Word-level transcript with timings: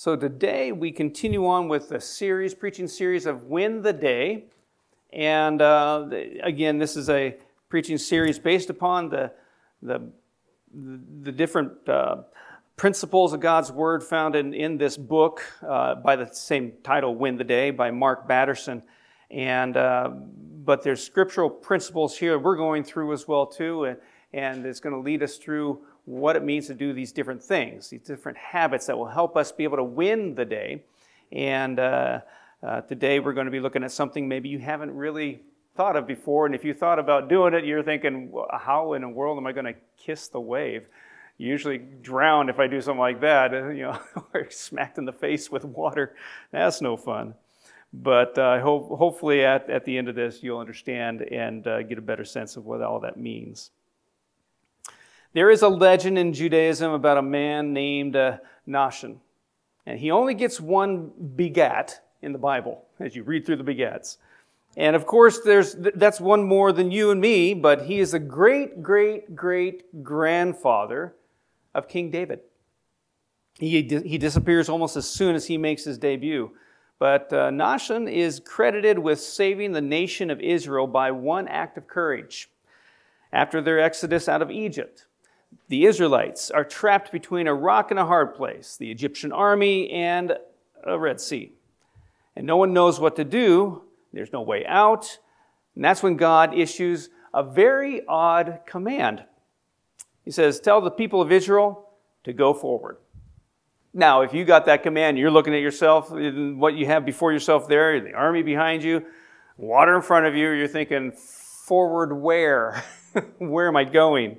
So 0.00 0.14
today 0.14 0.70
we 0.70 0.92
continue 0.92 1.44
on 1.44 1.66
with 1.66 1.88
the 1.88 2.00
series, 2.00 2.54
preaching 2.54 2.86
series 2.86 3.26
of 3.26 3.46
Win 3.46 3.82
the 3.82 3.92
Day. 3.92 4.44
And 5.12 5.60
uh, 5.60 6.08
again, 6.40 6.78
this 6.78 6.96
is 6.96 7.10
a 7.10 7.36
preaching 7.68 7.98
series 7.98 8.38
based 8.38 8.70
upon 8.70 9.08
the, 9.08 9.32
the, 9.82 10.08
the 10.72 11.32
different 11.32 11.88
uh, 11.88 12.18
principles 12.76 13.32
of 13.32 13.40
God's 13.40 13.72
Word 13.72 14.04
found 14.04 14.36
in, 14.36 14.54
in 14.54 14.78
this 14.78 14.96
book 14.96 15.42
uh, 15.68 15.96
by 15.96 16.14
the 16.14 16.26
same 16.32 16.74
title, 16.84 17.16
Win 17.16 17.34
the 17.34 17.42
Day, 17.42 17.72
by 17.72 17.90
Mark 17.90 18.28
Batterson. 18.28 18.84
And, 19.32 19.76
uh, 19.76 20.10
but 20.12 20.84
there's 20.84 21.02
scriptural 21.02 21.50
principles 21.50 22.16
here 22.16 22.38
we're 22.38 22.56
going 22.56 22.84
through 22.84 23.12
as 23.12 23.26
well, 23.26 23.46
too. 23.46 23.86
And, 23.86 23.98
and 24.32 24.64
it's 24.64 24.78
going 24.78 24.94
to 24.94 25.00
lead 25.00 25.24
us 25.24 25.38
through 25.38 25.80
what 26.08 26.36
it 26.36 26.42
means 26.42 26.66
to 26.68 26.74
do 26.74 26.94
these 26.94 27.12
different 27.12 27.42
things, 27.42 27.90
these 27.90 28.00
different 28.00 28.38
habits 28.38 28.86
that 28.86 28.96
will 28.96 29.08
help 29.08 29.36
us 29.36 29.52
be 29.52 29.64
able 29.64 29.76
to 29.76 29.84
win 29.84 30.34
the 30.34 30.44
day. 30.44 30.82
And 31.32 31.78
uh, 31.78 32.20
uh, 32.62 32.80
today 32.82 33.20
we're 33.20 33.34
going 33.34 33.44
to 33.44 33.50
be 33.50 33.60
looking 33.60 33.84
at 33.84 33.92
something 33.92 34.26
maybe 34.26 34.48
you 34.48 34.58
haven't 34.58 34.90
really 34.90 35.42
thought 35.76 35.96
of 35.96 36.06
before. 36.06 36.46
And 36.46 36.54
if 36.54 36.64
you 36.64 36.72
thought 36.72 36.98
about 36.98 37.28
doing 37.28 37.52
it, 37.52 37.66
you're 37.66 37.82
thinking, 37.82 38.32
how 38.50 38.94
in 38.94 39.02
the 39.02 39.08
world 39.08 39.36
am 39.36 39.46
I 39.46 39.52
going 39.52 39.66
to 39.66 39.74
kiss 39.98 40.28
the 40.28 40.40
wave? 40.40 40.86
usually 41.38 41.78
drown 41.78 42.48
if 42.48 42.58
I 42.58 42.66
do 42.66 42.80
something 42.80 42.98
like 42.98 43.20
that, 43.20 43.52
you 43.74 43.82
know, 43.82 43.98
or 44.34 44.50
smacked 44.50 44.98
in 44.98 45.04
the 45.04 45.12
face 45.12 45.50
with 45.50 45.64
water. 45.64 46.14
That's 46.50 46.82
no 46.82 46.96
fun. 46.96 47.34
But 47.92 48.36
uh, 48.36 48.60
hope, 48.60 48.88
hopefully, 48.98 49.44
at, 49.44 49.70
at 49.70 49.84
the 49.84 49.96
end 49.96 50.08
of 50.08 50.14
this, 50.14 50.42
you'll 50.42 50.58
understand 50.58 51.22
and 51.22 51.66
uh, 51.66 51.82
get 51.82 51.96
a 51.96 52.02
better 52.02 52.24
sense 52.24 52.56
of 52.56 52.66
what 52.66 52.82
all 52.82 53.00
that 53.00 53.16
means. 53.16 53.70
There 55.38 55.52
is 55.52 55.62
a 55.62 55.68
legend 55.68 56.18
in 56.18 56.32
Judaism 56.32 56.90
about 56.90 57.16
a 57.16 57.22
man 57.22 57.72
named 57.72 58.16
uh, 58.16 58.38
Nahshon. 58.66 59.18
And 59.86 59.96
he 59.96 60.10
only 60.10 60.34
gets 60.34 60.60
one 60.60 61.12
begat 61.36 62.00
in 62.22 62.32
the 62.32 62.40
Bible 62.40 62.86
as 62.98 63.14
you 63.14 63.22
read 63.22 63.46
through 63.46 63.58
the 63.58 63.62
begats. 63.62 64.16
And 64.76 64.96
of 64.96 65.06
course, 65.06 65.38
there's, 65.44 65.76
that's 65.94 66.20
one 66.20 66.42
more 66.42 66.72
than 66.72 66.90
you 66.90 67.12
and 67.12 67.20
me, 67.20 67.54
but 67.54 67.82
he 67.82 68.00
is 68.00 68.14
a 68.14 68.18
great, 68.18 68.82
great, 68.82 69.36
great 69.36 70.02
grandfather 70.02 71.14
of 71.72 71.86
King 71.86 72.10
David. 72.10 72.40
He, 73.60 73.82
he 73.82 74.18
disappears 74.18 74.68
almost 74.68 74.96
as 74.96 75.08
soon 75.08 75.36
as 75.36 75.46
he 75.46 75.56
makes 75.56 75.84
his 75.84 75.98
debut. 75.98 76.50
But 76.98 77.32
uh, 77.32 77.50
Nahshon 77.50 78.12
is 78.12 78.40
credited 78.40 78.98
with 78.98 79.20
saving 79.20 79.70
the 79.70 79.80
nation 79.80 80.30
of 80.30 80.40
Israel 80.40 80.88
by 80.88 81.12
one 81.12 81.46
act 81.46 81.78
of 81.78 81.86
courage 81.86 82.50
after 83.32 83.62
their 83.62 83.78
exodus 83.78 84.28
out 84.28 84.42
of 84.42 84.50
Egypt 84.50 85.04
the 85.68 85.84
Israelites 85.84 86.50
are 86.50 86.64
trapped 86.64 87.12
between 87.12 87.46
a 87.46 87.54
rock 87.54 87.90
and 87.90 88.00
a 88.00 88.06
hard 88.06 88.34
place, 88.34 88.76
the 88.76 88.90
Egyptian 88.90 89.32
army 89.32 89.90
and 89.90 90.36
a 90.84 90.98
Red 90.98 91.20
Sea. 91.20 91.52
And 92.34 92.46
no 92.46 92.56
one 92.56 92.72
knows 92.72 92.98
what 92.98 93.16
to 93.16 93.24
do. 93.24 93.82
There's 94.12 94.32
no 94.32 94.42
way 94.42 94.64
out. 94.66 95.18
And 95.74 95.84
that's 95.84 96.02
when 96.02 96.16
God 96.16 96.56
issues 96.56 97.10
a 97.34 97.42
very 97.42 98.06
odd 98.06 98.60
command. 98.66 99.24
He 100.24 100.30
says, 100.30 100.60
Tell 100.60 100.80
the 100.80 100.90
people 100.90 101.20
of 101.20 101.30
Israel 101.30 101.90
to 102.24 102.32
go 102.32 102.54
forward. 102.54 102.98
Now, 103.92 104.22
if 104.22 104.32
you 104.32 104.44
got 104.44 104.66
that 104.66 104.82
command, 104.82 105.18
you're 105.18 105.30
looking 105.30 105.54
at 105.54 105.60
yourself, 105.60 106.10
what 106.10 106.74
you 106.74 106.86
have 106.86 107.04
before 107.04 107.32
yourself 107.32 107.68
there, 107.68 108.00
the 108.00 108.12
army 108.12 108.42
behind 108.42 108.82
you, 108.82 109.04
water 109.56 109.96
in 109.96 110.02
front 110.02 110.26
of 110.26 110.34
you, 110.34 110.50
you're 110.50 110.68
thinking, 110.68 111.12
forward 111.12 112.12
where? 112.12 112.84
where 113.38 113.68
am 113.68 113.76
I 113.76 113.84
going? 113.84 114.38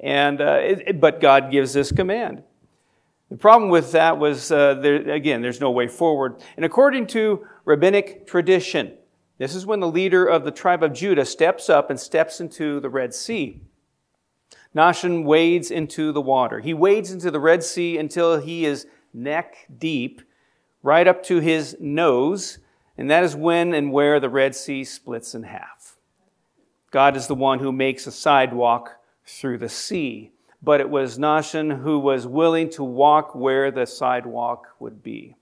And, 0.00 0.40
uh, 0.40 0.58
it, 0.60 1.00
but 1.00 1.20
God 1.20 1.50
gives 1.50 1.72
this 1.72 1.92
command. 1.92 2.42
The 3.30 3.36
problem 3.36 3.70
with 3.70 3.92
that 3.92 4.18
was, 4.18 4.50
uh, 4.50 4.74
there, 4.74 4.96
again, 5.10 5.42
there's 5.42 5.60
no 5.60 5.70
way 5.70 5.86
forward. 5.86 6.42
And 6.56 6.64
according 6.64 7.06
to 7.08 7.46
rabbinic 7.64 8.26
tradition, 8.26 8.94
this 9.38 9.54
is 9.54 9.64
when 9.64 9.80
the 9.80 9.88
leader 9.88 10.26
of 10.26 10.44
the 10.44 10.50
tribe 10.50 10.82
of 10.82 10.92
Judah 10.92 11.24
steps 11.24 11.70
up 11.70 11.90
and 11.90 12.00
steps 12.00 12.40
into 12.40 12.80
the 12.80 12.90
Red 12.90 13.14
Sea. 13.14 13.60
Nahshon 14.74 15.24
wades 15.24 15.70
into 15.70 16.12
the 16.12 16.20
water. 16.20 16.60
He 16.60 16.74
wades 16.74 17.10
into 17.10 17.30
the 17.30 17.40
Red 17.40 17.62
Sea 17.62 17.98
until 17.98 18.40
he 18.40 18.64
is 18.64 18.86
neck 19.12 19.66
deep, 19.78 20.22
right 20.82 21.06
up 21.06 21.22
to 21.24 21.40
his 21.40 21.76
nose, 21.80 22.58
and 22.96 23.10
that 23.10 23.24
is 23.24 23.34
when 23.34 23.74
and 23.74 23.92
where 23.92 24.20
the 24.20 24.28
Red 24.28 24.54
Sea 24.54 24.84
splits 24.84 25.34
in 25.34 25.44
half. 25.44 25.96
God 26.90 27.16
is 27.16 27.26
the 27.26 27.34
one 27.34 27.60
who 27.60 27.72
makes 27.72 28.06
a 28.06 28.12
sidewalk 28.12 28.99
through 29.38 29.58
the 29.58 29.68
sea. 29.68 30.32
But 30.62 30.80
it 30.80 30.90
was 30.90 31.18
Nahshon 31.18 31.82
who 31.82 31.98
was 31.98 32.26
willing 32.26 32.68
to 32.70 32.84
walk 32.84 33.34
where 33.34 33.70
the 33.70 33.86
sidewalk 33.86 34.66
would 34.78 35.02
be. 35.02 35.36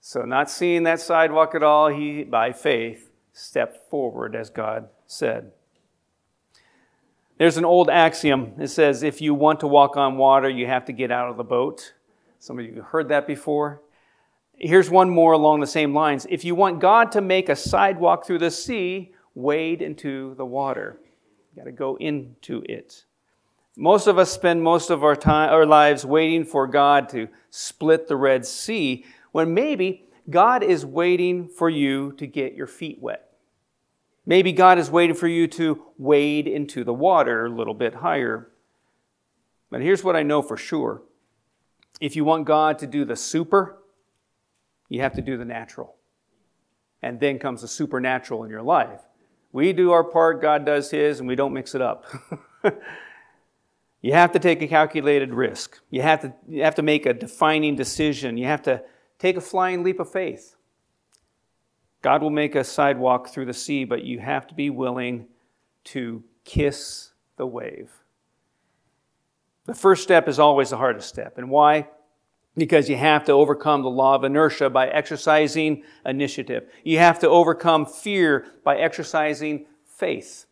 So, 0.00 0.22
not 0.22 0.50
seeing 0.50 0.82
that 0.82 1.00
sidewalk 1.00 1.54
at 1.54 1.62
all, 1.62 1.88
he, 1.88 2.24
by 2.24 2.52
faith, 2.52 3.10
stepped 3.32 3.88
forward 3.88 4.36
as 4.36 4.50
God 4.50 4.88
said. 5.06 5.52
There's 7.38 7.56
an 7.56 7.64
old 7.64 7.88
axiom. 7.88 8.52
It 8.58 8.68
says, 8.68 9.02
if 9.02 9.20
you 9.20 9.34
want 9.34 9.60
to 9.60 9.66
walk 9.66 9.96
on 9.96 10.18
water, 10.18 10.48
you 10.48 10.66
have 10.66 10.84
to 10.84 10.92
get 10.92 11.10
out 11.10 11.30
of 11.30 11.36
the 11.36 11.44
boat. 11.44 11.94
Some 12.38 12.58
of 12.58 12.64
you 12.64 12.82
heard 12.82 13.08
that 13.08 13.26
before. 13.26 13.80
Here's 14.56 14.88
one 14.90 15.10
more 15.10 15.32
along 15.32 15.60
the 15.60 15.66
same 15.66 15.94
lines. 15.94 16.26
If 16.28 16.44
you 16.44 16.54
want 16.54 16.80
God 16.80 17.10
to 17.12 17.20
make 17.20 17.48
a 17.48 17.56
sidewalk 17.56 18.26
through 18.26 18.38
the 18.38 18.50
sea, 18.50 19.12
wade 19.34 19.82
into 19.82 20.34
the 20.36 20.46
water. 20.46 21.00
You 21.54 21.62
got 21.62 21.66
to 21.66 21.72
go 21.72 21.96
into 21.96 22.64
it. 22.68 23.04
Most 23.76 24.08
of 24.08 24.18
us 24.18 24.32
spend 24.32 24.62
most 24.62 24.90
of 24.90 25.04
our 25.04 25.14
time, 25.14 25.50
our 25.50 25.66
lives 25.66 26.04
waiting 26.04 26.44
for 26.44 26.66
God 26.66 27.08
to 27.10 27.28
split 27.50 28.08
the 28.08 28.16
Red 28.16 28.44
Sea, 28.44 29.04
when 29.30 29.54
maybe 29.54 30.08
God 30.28 30.64
is 30.64 30.84
waiting 30.84 31.48
for 31.48 31.70
you 31.70 32.12
to 32.18 32.26
get 32.26 32.54
your 32.54 32.66
feet 32.66 32.98
wet. 33.00 33.30
Maybe 34.26 34.52
God 34.52 34.78
is 34.78 34.90
waiting 34.90 35.14
for 35.14 35.28
you 35.28 35.46
to 35.48 35.82
wade 35.96 36.48
into 36.48 36.82
the 36.82 36.94
water 36.94 37.46
a 37.46 37.50
little 37.50 37.74
bit 37.74 37.94
higher. 37.94 38.48
But 39.70 39.80
here's 39.80 40.02
what 40.02 40.16
I 40.16 40.22
know 40.22 40.42
for 40.42 40.56
sure. 40.56 41.02
If 42.00 42.16
you 42.16 42.24
want 42.24 42.46
God 42.46 42.80
to 42.80 42.86
do 42.86 43.04
the 43.04 43.16
super, 43.16 43.78
you 44.88 45.02
have 45.02 45.14
to 45.14 45.22
do 45.22 45.36
the 45.36 45.44
natural. 45.44 45.94
And 47.02 47.20
then 47.20 47.38
comes 47.38 47.60
the 47.60 47.68
supernatural 47.68 48.42
in 48.44 48.50
your 48.50 48.62
life. 48.62 49.02
We 49.54 49.72
do 49.72 49.92
our 49.92 50.02
part, 50.02 50.42
God 50.42 50.66
does 50.66 50.90
His, 50.90 51.20
and 51.20 51.28
we 51.28 51.36
don't 51.36 51.52
mix 51.52 51.76
it 51.76 51.80
up. 51.80 52.06
you 54.02 54.12
have 54.12 54.32
to 54.32 54.40
take 54.40 54.60
a 54.62 54.66
calculated 54.66 55.32
risk. 55.32 55.78
You 55.90 56.02
have, 56.02 56.22
to, 56.22 56.34
you 56.48 56.64
have 56.64 56.74
to 56.74 56.82
make 56.82 57.06
a 57.06 57.14
defining 57.14 57.76
decision. 57.76 58.36
You 58.36 58.46
have 58.46 58.62
to 58.62 58.82
take 59.20 59.36
a 59.36 59.40
flying 59.40 59.84
leap 59.84 60.00
of 60.00 60.10
faith. 60.10 60.56
God 62.02 62.20
will 62.20 62.30
make 62.30 62.56
a 62.56 62.64
sidewalk 62.64 63.28
through 63.28 63.44
the 63.44 63.54
sea, 63.54 63.84
but 63.84 64.02
you 64.02 64.18
have 64.18 64.48
to 64.48 64.54
be 64.54 64.70
willing 64.70 65.28
to 65.84 66.24
kiss 66.44 67.12
the 67.36 67.46
wave. 67.46 67.92
The 69.66 69.74
first 69.74 70.02
step 70.02 70.26
is 70.26 70.40
always 70.40 70.70
the 70.70 70.78
hardest 70.78 71.08
step. 71.08 71.38
And 71.38 71.48
why? 71.48 71.86
Because 72.56 72.88
you 72.88 72.96
have 72.96 73.24
to 73.24 73.32
overcome 73.32 73.82
the 73.82 73.90
law 73.90 74.14
of 74.14 74.24
inertia 74.24 74.70
by 74.70 74.88
exercising 74.88 75.82
initiative. 76.04 76.68
You 76.84 76.98
have 76.98 77.18
to 77.20 77.28
overcome 77.28 77.84
fear 77.84 78.46
by 78.62 78.76
exercising 78.76 79.66
faith. 79.84 80.46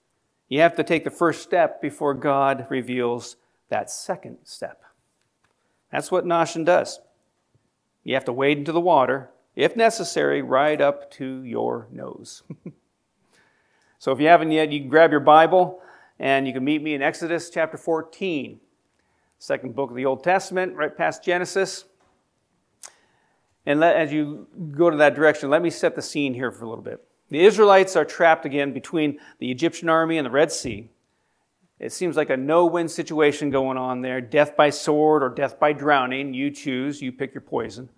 You 0.48 0.60
have 0.60 0.76
to 0.76 0.84
take 0.84 1.04
the 1.04 1.10
first 1.10 1.42
step 1.42 1.80
before 1.80 2.14
God 2.14 2.66
reveals 2.68 3.36
that 3.68 3.90
second 3.90 4.38
step. 4.44 4.82
That's 5.90 6.10
what 6.10 6.24
Nahshon 6.24 6.64
does. 6.64 7.00
You 8.04 8.14
have 8.14 8.24
to 8.24 8.32
wade 8.32 8.58
into 8.58 8.72
the 8.72 8.80
water, 8.80 9.30
if 9.54 9.76
necessary, 9.76 10.42
right 10.42 10.80
up 10.80 11.10
to 11.12 11.42
your 11.44 11.86
nose. 11.92 12.42
so 13.98 14.12
if 14.12 14.20
you 14.20 14.26
haven't 14.26 14.50
yet, 14.50 14.72
you 14.72 14.80
can 14.80 14.88
grab 14.88 15.10
your 15.10 15.20
Bible 15.20 15.80
and 16.18 16.46
you 16.46 16.52
can 16.52 16.64
meet 16.64 16.82
me 16.82 16.94
in 16.94 17.02
Exodus 17.02 17.48
chapter 17.48 17.76
14, 17.76 18.60
second 19.38 19.74
book 19.74 19.90
of 19.90 19.96
the 19.96 20.06
Old 20.06 20.24
Testament, 20.24 20.74
right 20.74 20.96
past 20.96 21.24
Genesis. 21.24 21.84
And 23.64 23.80
let, 23.80 23.96
as 23.96 24.12
you 24.12 24.48
go 24.72 24.90
to 24.90 24.96
that 24.98 25.14
direction, 25.14 25.50
let 25.50 25.62
me 25.62 25.70
set 25.70 25.94
the 25.94 26.02
scene 26.02 26.34
here 26.34 26.50
for 26.50 26.64
a 26.64 26.68
little 26.68 26.84
bit. 26.84 27.04
The 27.30 27.44
Israelites 27.44 27.96
are 27.96 28.04
trapped 28.04 28.44
again 28.44 28.72
between 28.72 29.18
the 29.38 29.50
Egyptian 29.50 29.88
army 29.88 30.18
and 30.18 30.26
the 30.26 30.30
Red 30.30 30.52
Sea. 30.52 30.90
It 31.78 31.92
seems 31.92 32.16
like 32.16 32.30
a 32.30 32.36
no 32.36 32.66
win 32.66 32.88
situation 32.88 33.50
going 33.50 33.76
on 33.76 34.02
there 34.02 34.20
death 34.20 34.56
by 34.56 34.70
sword 34.70 35.22
or 35.22 35.28
death 35.28 35.58
by 35.58 35.72
drowning. 35.72 36.34
You 36.34 36.50
choose, 36.50 37.00
you 37.00 37.10
pick 37.10 37.34
your 37.34 37.40
poison. 37.40 37.88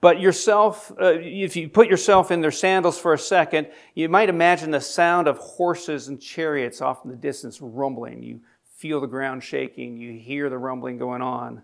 But 0.00 0.20
yourself, 0.20 0.92
uh, 1.00 1.14
if 1.18 1.56
you 1.56 1.68
put 1.68 1.88
yourself 1.88 2.30
in 2.30 2.40
their 2.40 2.50
sandals 2.50 2.98
for 2.98 3.12
a 3.12 3.18
second, 3.18 3.68
you 3.94 4.08
might 4.08 4.28
imagine 4.28 4.70
the 4.70 4.80
sound 4.80 5.26
of 5.26 5.38
horses 5.38 6.08
and 6.08 6.20
chariots 6.20 6.80
off 6.80 7.04
in 7.04 7.10
the 7.10 7.16
distance 7.16 7.60
rumbling. 7.60 8.22
You 8.22 8.40
feel 8.76 9.00
the 9.00 9.06
ground 9.06 9.42
shaking, 9.42 9.96
you 9.96 10.12
hear 10.18 10.48
the 10.48 10.58
rumbling 10.58 10.98
going 10.98 11.22
on. 11.22 11.62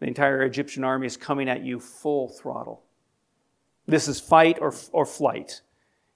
The 0.00 0.06
entire 0.06 0.42
Egyptian 0.42 0.84
army 0.84 1.06
is 1.06 1.16
coming 1.16 1.48
at 1.48 1.64
you 1.64 1.80
full 1.80 2.28
throttle. 2.28 2.82
This 3.86 4.08
is 4.08 4.20
fight 4.20 4.58
or, 4.60 4.74
or 4.92 5.06
flight. 5.06 5.62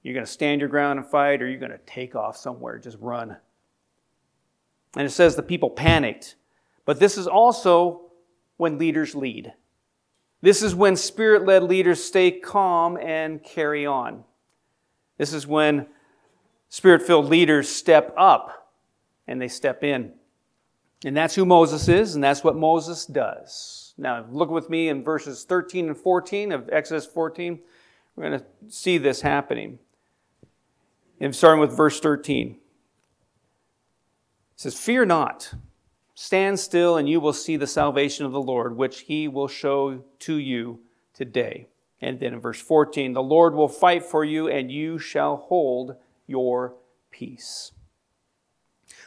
You're 0.02 0.14
going 0.14 0.26
to 0.26 0.30
stand 0.30 0.60
your 0.60 0.68
ground 0.68 0.98
and 0.98 1.08
fight, 1.08 1.42
or 1.42 1.48
you're 1.48 1.60
going 1.60 1.72
to 1.72 1.78
take 1.86 2.14
off 2.14 2.36
somewhere, 2.36 2.78
just 2.78 2.98
run. 3.00 3.36
And 4.96 5.06
it 5.06 5.10
says 5.10 5.36
the 5.36 5.42
people 5.42 5.70
panicked. 5.70 6.36
But 6.84 6.98
this 6.98 7.16
is 7.16 7.26
also 7.26 8.10
when 8.56 8.78
leaders 8.78 9.14
lead. 9.14 9.52
This 10.42 10.62
is 10.62 10.74
when 10.74 10.96
spirit 10.96 11.44
led 11.44 11.62
leaders 11.62 12.02
stay 12.02 12.30
calm 12.30 12.96
and 12.96 13.42
carry 13.42 13.86
on. 13.86 14.24
This 15.18 15.32
is 15.32 15.46
when 15.46 15.86
spirit 16.70 17.02
filled 17.02 17.26
leaders 17.26 17.68
step 17.68 18.14
up 18.16 18.72
and 19.26 19.40
they 19.40 19.48
step 19.48 19.84
in. 19.84 20.12
And 21.05 21.17
that's 21.17 21.35
who 21.35 21.47
Moses 21.47 21.88
is, 21.88 22.14
and 22.14 22.23
that's 22.23 22.44
what 22.44 22.56
Moses 22.56 23.06
does. 23.06 23.94
Now, 23.97 24.26
look 24.31 24.50
with 24.50 24.69
me 24.69 24.88
in 24.88 25.02
verses 25.02 25.44
13 25.44 25.88
and 25.88 25.97
14 25.97 26.52
of 26.52 26.69
Exodus 26.70 27.06
14. 27.06 27.58
We're 28.17 28.29
going 28.29 28.41
to 28.41 28.47
see 28.69 28.99
this 28.99 29.23
happening. 29.23 29.79
And 31.19 31.35
starting 31.35 31.61
with 31.61 31.76
verse 31.76 32.00
13. 32.00 32.50
It 32.50 32.56
says, 34.56 34.79
Fear 34.79 35.06
not. 35.06 35.55
Stand 36.14 36.61
still, 36.61 36.99
and 36.99 37.08
you 37.08 37.19
will 37.19 37.32
see 37.32 37.56
the 37.56 37.67
salvation 37.67 38.26
of 38.26 38.32
the 38.32 38.43
Lord, 38.43 38.76
which 38.76 39.00
he 39.00 39.26
will 39.26 39.49
show 39.49 40.05
to 40.19 40.35
you 40.35 40.81
today. 41.14 41.69
And 42.02 42.20
then 42.20 42.35
in 42.35 42.41
verse 42.41 42.61
14, 42.61 43.14
the 43.14 43.23
Lord 43.23 43.55
will 43.55 43.69
fight 43.69 44.02
for 44.05 44.23
you, 44.23 44.49
and 44.49 44.70
you 44.70 44.99
shall 44.99 45.37
hold 45.37 45.97
your 46.26 46.75
peace. 47.11 47.73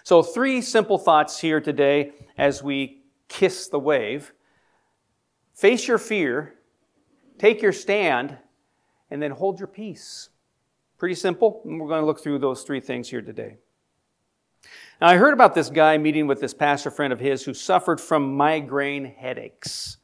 So, 0.03 0.21
three 0.21 0.61
simple 0.61 0.97
thoughts 0.97 1.39
here 1.39 1.61
today 1.61 2.11
as 2.37 2.61
we 2.61 3.03
kiss 3.29 3.69
the 3.69 3.79
wave. 3.79 4.33
Face 5.53 5.87
your 5.87 5.97
fear, 5.97 6.55
take 7.37 7.61
your 7.61 7.71
stand, 7.71 8.37
and 9.09 9.21
then 9.21 9.31
hold 9.31 9.59
your 9.59 9.67
peace. 9.67 10.29
Pretty 10.97 11.15
simple. 11.15 11.61
And 11.63 11.79
we're 11.79 11.87
going 11.87 12.01
to 12.01 12.05
look 12.05 12.21
through 12.21 12.39
those 12.39 12.63
three 12.63 12.81
things 12.81 13.09
here 13.09 13.21
today. 13.21 13.57
Now, 14.99 15.07
I 15.07 15.15
heard 15.15 15.33
about 15.33 15.55
this 15.55 15.69
guy 15.69 15.97
meeting 15.97 16.27
with 16.27 16.41
this 16.41 16.53
pastor 16.53 16.91
friend 16.91 17.13
of 17.13 17.19
his 17.19 17.43
who 17.43 17.53
suffered 17.53 18.01
from 18.01 18.35
migraine 18.35 19.05
headaches. 19.05 19.97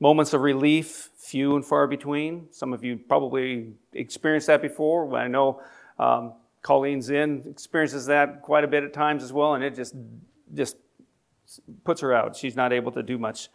Moments 0.00 0.32
of 0.32 0.40
relief, 0.40 1.10
few 1.16 1.56
and 1.56 1.64
far 1.64 1.86
between. 1.86 2.46
Some 2.50 2.72
of 2.72 2.82
you 2.82 2.96
probably 2.96 3.74
experienced 3.92 4.46
that 4.46 4.62
before. 4.62 5.14
I 5.16 5.28
know 5.28 5.60
um, 5.98 6.34
Colleen's 6.62 7.10
in 7.10 7.44
experiences 7.48 8.06
that 8.06 8.42
quite 8.42 8.64
a 8.64 8.68
bit 8.68 8.84
at 8.84 8.92
times 8.92 9.22
as 9.22 9.32
well, 9.32 9.54
and 9.54 9.64
it 9.64 9.74
just 9.74 9.94
just 10.54 10.76
puts 11.84 12.00
her 12.00 12.12
out. 12.12 12.36
She's 12.36 12.56
not 12.56 12.72
able 12.72 12.92
to 12.92 13.02
do 13.02 13.18
much. 13.18 13.48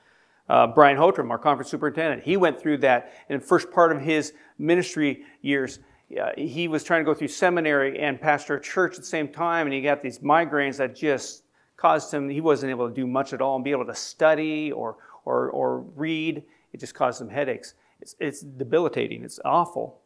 Uh, 0.49 0.67
Brian 0.67 0.97
Hotram, 0.97 1.29
our 1.29 1.37
conference 1.37 1.71
superintendent, 1.71 2.23
he 2.23 2.37
went 2.37 2.59
through 2.59 2.77
that 2.79 3.13
in 3.29 3.39
the 3.39 3.45
first 3.45 3.71
part 3.71 3.91
of 3.95 4.01
his 4.01 4.33
ministry 4.57 5.23
years. 5.41 5.79
Uh, 6.19 6.29
he 6.37 6.67
was 6.67 6.83
trying 6.83 7.01
to 7.01 7.05
go 7.05 7.13
through 7.13 7.29
seminary 7.29 7.99
and 7.99 8.19
pastor 8.19 8.55
a 8.55 8.61
church 8.61 8.93
at 8.95 8.99
the 8.99 9.05
same 9.05 9.27
time, 9.27 9.67
and 9.67 9.73
he 9.73 9.81
got 9.81 10.01
these 10.01 10.19
migraines 10.19 10.77
that 10.77 10.95
just 10.95 11.43
caused 11.77 12.13
him, 12.13 12.29
he 12.29 12.41
wasn't 12.41 12.69
able 12.69 12.87
to 12.87 12.93
do 12.93 13.07
much 13.07 13.33
at 13.33 13.41
all 13.41 13.55
and 13.55 13.63
be 13.63 13.71
able 13.71 13.85
to 13.85 13.95
study 13.95 14.71
or, 14.71 14.97
or, 15.25 15.49
or 15.49 15.79
read. 15.95 16.43
It 16.71 16.79
just 16.79 16.93
caused 16.93 17.21
him 17.21 17.29
headaches. 17.29 17.73
It's, 18.01 18.15
it's 18.19 18.41
debilitating, 18.41 19.23
it's 19.23 19.39
awful. 19.45 20.02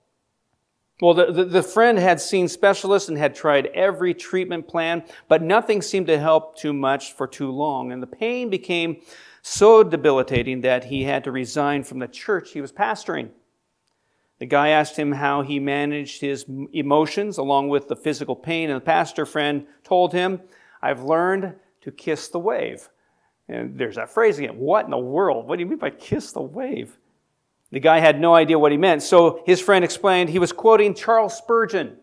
Well, 1.00 1.14
the, 1.14 1.32
the, 1.32 1.46
the, 1.46 1.64
friend 1.64 2.00
had 2.00 2.20
seen 2.20 2.48
specialists 2.48 3.08
and 3.08 3.20
had 3.20 3.36
tried 3.36 3.68
every 3.68 4.16
treatment 4.16 4.68
plan, 4.68 5.04
but 5.28 5.44
nothing 5.44 5.84
seemed 5.84 6.08
to 6.08 6.18
help 6.18 6.58
too 6.58 6.74
much 6.74 7.14
for 7.14 7.28
too 7.28 7.52
long. 7.52 7.92
And 7.92 8.02
the 8.02 8.08
pain 8.08 8.50
became 8.50 9.02
so 9.44 9.84
debilitating 9.84 10.62
that 10.62 10.86
he 10.86 11.04
had 11.04 11.24
to 11.26 11.32
resign 11.32 11.84
from 11.84 12.00
the 12.00 12.08
church 12.08 12.52
he 12.52 12.62
was 12.62 12.72
pastoring. 12.72 13.30
The 14.40 14.48
guy 14.48 14.70
asked 14.70 14.98
him 14.98 15.12
how 15.12 15.44
he 15.44 15.60
managed 15.60 16.22
his 16.22 16.46
emotions 16.74 17.38
along 17.38 17.70
with 17.70 17.88
the 17.88 17.96
physical 17.96 18.36
pain, 18.36 18.70
and 18.70 18.82
the 18.82 18.86
pastor 18.86 19.26
friend 19.26 19.68
told 19.84 20.14
him, 20.14 20.42
I've 20.82 21.04
learned 21.04 21.54
to 21.82 21.92
kiss 21.92 22.28
the 22.28 22.40
wave. 22.40 22.90
And 23.48 23.78
there's 23.78 23.96
that 23.96 24.10
phrase 24.10 24.40
again. 24.40 24.58
What 24.58 24.86
in 24.86 24.92
the 24.92 24.98
world? 24.98 25.48
What 25.48 25.58
do 25.58 25.64
you 25.64 25.70
mean 25.70 25.80
by 25.80 25.92
kiss 25.92 26.32
the 26.32 26.42
wave? 26.42 26.98
The 27.72 27.80
guy 27.80 28.00
had 28.00 28.20
no 28.20 28.34
idea 28.34 28.58
what 28.58 28.72
he 28.72 28.78
meant, 28.78 29.04
so 29.04 29.42
his 29.46 29.60
friend 29.60 29.84
explained 29.84 30.30
he 30.30 30.40
was 30.40 30.54
quoting 30.54 30.94
Charles 30.94 31.38
Spurgeon. 31.38 31.98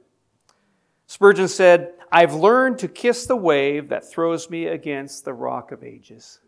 Spurgeon 1.07 1.49
said, 1.49 1.95
I've 2.13 2.35
learned 2.35 2.79
to 2.81 2.89
kiss 2.89 3.27
the 3.27 3.37
wave 3.37 3.89
that 3.89 4.09
throws 4.11 4.51
me 4.51 4.67
against 4.67 5.25
the 5.25 5.33
rock 5.33 5.73
of 5.73 5.83
ages. 5.83 6.41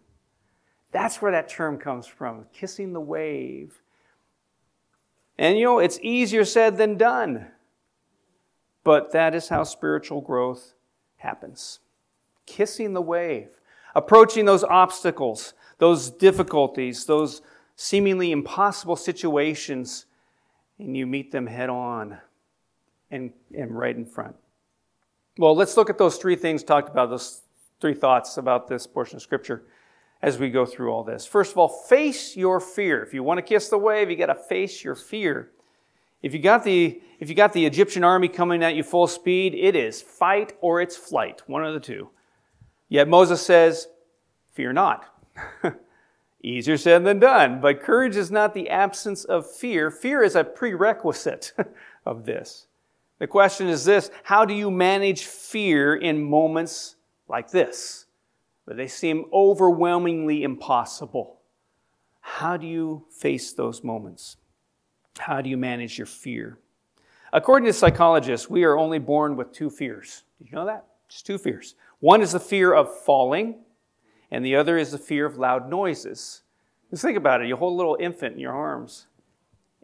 That's 0.92 1.20
where 1.20 1.32
that 1.32 1.48
term 1.48 1.78
comes 1.78 2.06
from, 2.06 2.46
kissing 2.52 2.92
the 2.92 3.00
wave. 3.00 3.82
And 5.38 5.58
you 5.58 5.64
know, 5.64 5.78
it's 5.78 5.98
easier 6.02 6.44
said 6.44 6.76
than 6.76 6.96
done. 6.96 7.48
But 8.84 9.12
that 9.12 9.34
is 9.34 9.48
how 9.48 9.64
spiritual 9.64 10.20
growth 10.20 10.74
happens. 11.16 11.80
Kissing 12.46 12.92
the 12.92 13.02
wave, 13.02 13.48
approaching 13.94 14.44
those 14.44 14.62
obstacles, 14.62 15.54
those 15.78 16.10
difficulties, 16.10 17.04
those 17.04 17.42
seemingly 17.76 18.32
impossible 18.32 18.96
situations, 18.96 20.06
and 20.78 20.96
you 20.96 21.06
meet 21.06 21.30
them 21.30 21.46
head 21.46 21.68
on 21.68 22.18
and, 23.10 23.32
and 23.56 23.76
right 23.76 23.94
in 23.94 24.04
front. 24.04 24.34
Well, 25.38 25.54
let's 25.54 25.76
look 25.76 25.90
at 25.90 25.98
those 25.98 26.16
three 26.16 26.36
things 26.36 26.64
talked 26.64 26.88
about, 26.88 27.10
those 27.10 27.42
three 27.80 27.94
thoughts 27.94 28.38
about 28.38 28.68
this 28.68 28.86
portion 28.86 29.16
of 29.16 29.22
Scripture 29.22 29.64
as 30.22 30.38
we 30.38 30.50
go 30.50 30.64
through 30.64 30.90
all 30.90 31.04
this. 31.04 31.26
First 31.26 31.52
of 31.52 31.58
all, 31.58 31.68
face 31.68 32.34
your 32.34 32.58
fear. 32.58 33.02
If 33.02 33.12
you 33.12 33.22
want 33.22 33.38
to 33.38 33.42
kiss 33.42 33.68
the 33.68 33.78
wave, 33.78 34.10
you 34.10 34.16
got 34.16 34.26
to 34.26 34.34
face 34.34 34.82
your 34.82 34.94
fear. 34.94 35.50
If 36.22 36.32
you 36.32 36.40
got 36.40 36.64
the 36.64 37.00
if 37.18 37.28
you 37.28 37.34
got 37.34 37.52
the 37.52 37.64
Egyptian 37.64 38.02
army 38.02 38.28
coming 38.28 38.62
at 38.62 38.74
you 38.74 38.82
full 38.82 39.06
speed, 39.06 39.54
it 39.54 39.76
is 39.76 40.02
fight 40.02 40.54
or 40.60 40.80
it's 40.80 40.96
flight, 40.96 41.42
one 41.46 41.64
of 41.64 41.74
the 41.74 41.80
two. 41.80 42.10
Yet 42.88 43.08
Moses 43.08 43.44
says, 43.44 43.88
"Fear 44.52 44.72
not." 44.72 45.04
Easier 46.42 46.76
said 46.76 47.04
than 47.04 47.18
done, 47.18 47.60
but 47.60 47.80
courage 47.80 48.16
is 48.16 48.30
not 48.30 48.54
the 48.54 48.68
absence 48.68 49.24
of 49.24 49.50
fear. 49.50 49.90
Fear 49.90 50.22
is 50.22 50.36
a 50.36 50.44
prerequisite 50.44 51.52
of 52.06 52.24
this. 52.24 52.66
The 53.18 53.26
question 53.26 53.68
is 53.68 53.84
this 53.84 54.10
how 54.24 54.44
do 54.44 54.54
you 54.54 54.70
manage 54.70 55.24
fear 55.24 55.96
in 55.96 56.22
moments 56.22 56.96
like 57.28 57.50
this, 57.50 58.06
where 58.64 58.76
they 58.76 58.86
seem 58.86 59.24
overwhelmingly 59.32 60.42
impossible? 60.42 61.40
How 62.20 62.56
do 62.56 62.66
you 62.66 63.04
face 63.10 63.52
those 63.52 63.82
moments? 63.82 64.36
How 65.18 65.40
do 65.40 65.48
you 65.48 65.56
manage 65.56 65.96
your 65.96 66.06
fear? 66.06 66.58
According 67.32 67.66
to 67.66 67.72
psychologists, 67.72 68.50
we 68.50 68.64
are 68.64 68.76
only 68.76 68.98
born 68.98 69.36
with 69.36 69.52
two 69.52 69.70
fears. 69.70 70.24
Did 70.38 70.50
you 70.50 70.56
know 70.56 70.66
that? 70.66 70.86
Just 71.08 71.26
two 71.26 71.38
fears. 71.38 71.74
One 72.00 72.20
is 72.20 72.32
the 72.32 72.40
fear 72.40 72.74
of 72.74 72.94
falling, 73.04 73.60
and 74.36 74.44
the 74.44 74.54
other 74.54 74.76
is 74.76 74.90
the 74.90 74.98
fear 74.98 75.24
of 75.24 75.38
loud 75.38 75.70
noises. 75.70 76.42
Just 76.90 77.02
think 77.02 77.16
about 77.16 77.40
it. 77.40 77.48
You 77.48 77.56
hold 77.56 77.72
a 77.72 77.76
little 77.76 77.96
infant 77.98 78.34
in 78.34 78.38
your 78.38 78.52
arms, 78.52 79.06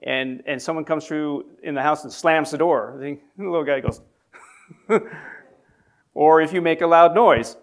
and, 0.02 0.42
and 0.44 0.60
someone 0.60 0.84
comes 0.84 1.06
through 1.06 1.46
in 1.62 1.74
the 1.74 1.80
house 1.80 2.04
and 2.04 2.12
slams 2.12 2.50
the 2.50 2.58
door. 2.58 2.98
The 3.00 3.18
little 3.38 3.64
guy 3.64 3.80
goes, 3.80 4.02
or 6.14 6.42
if 6.42 6.52
you 6.52 6.60
make 6.60 6.82
a 6.82 6.86
loud 6.86 7.14
noise. 7.14 7.56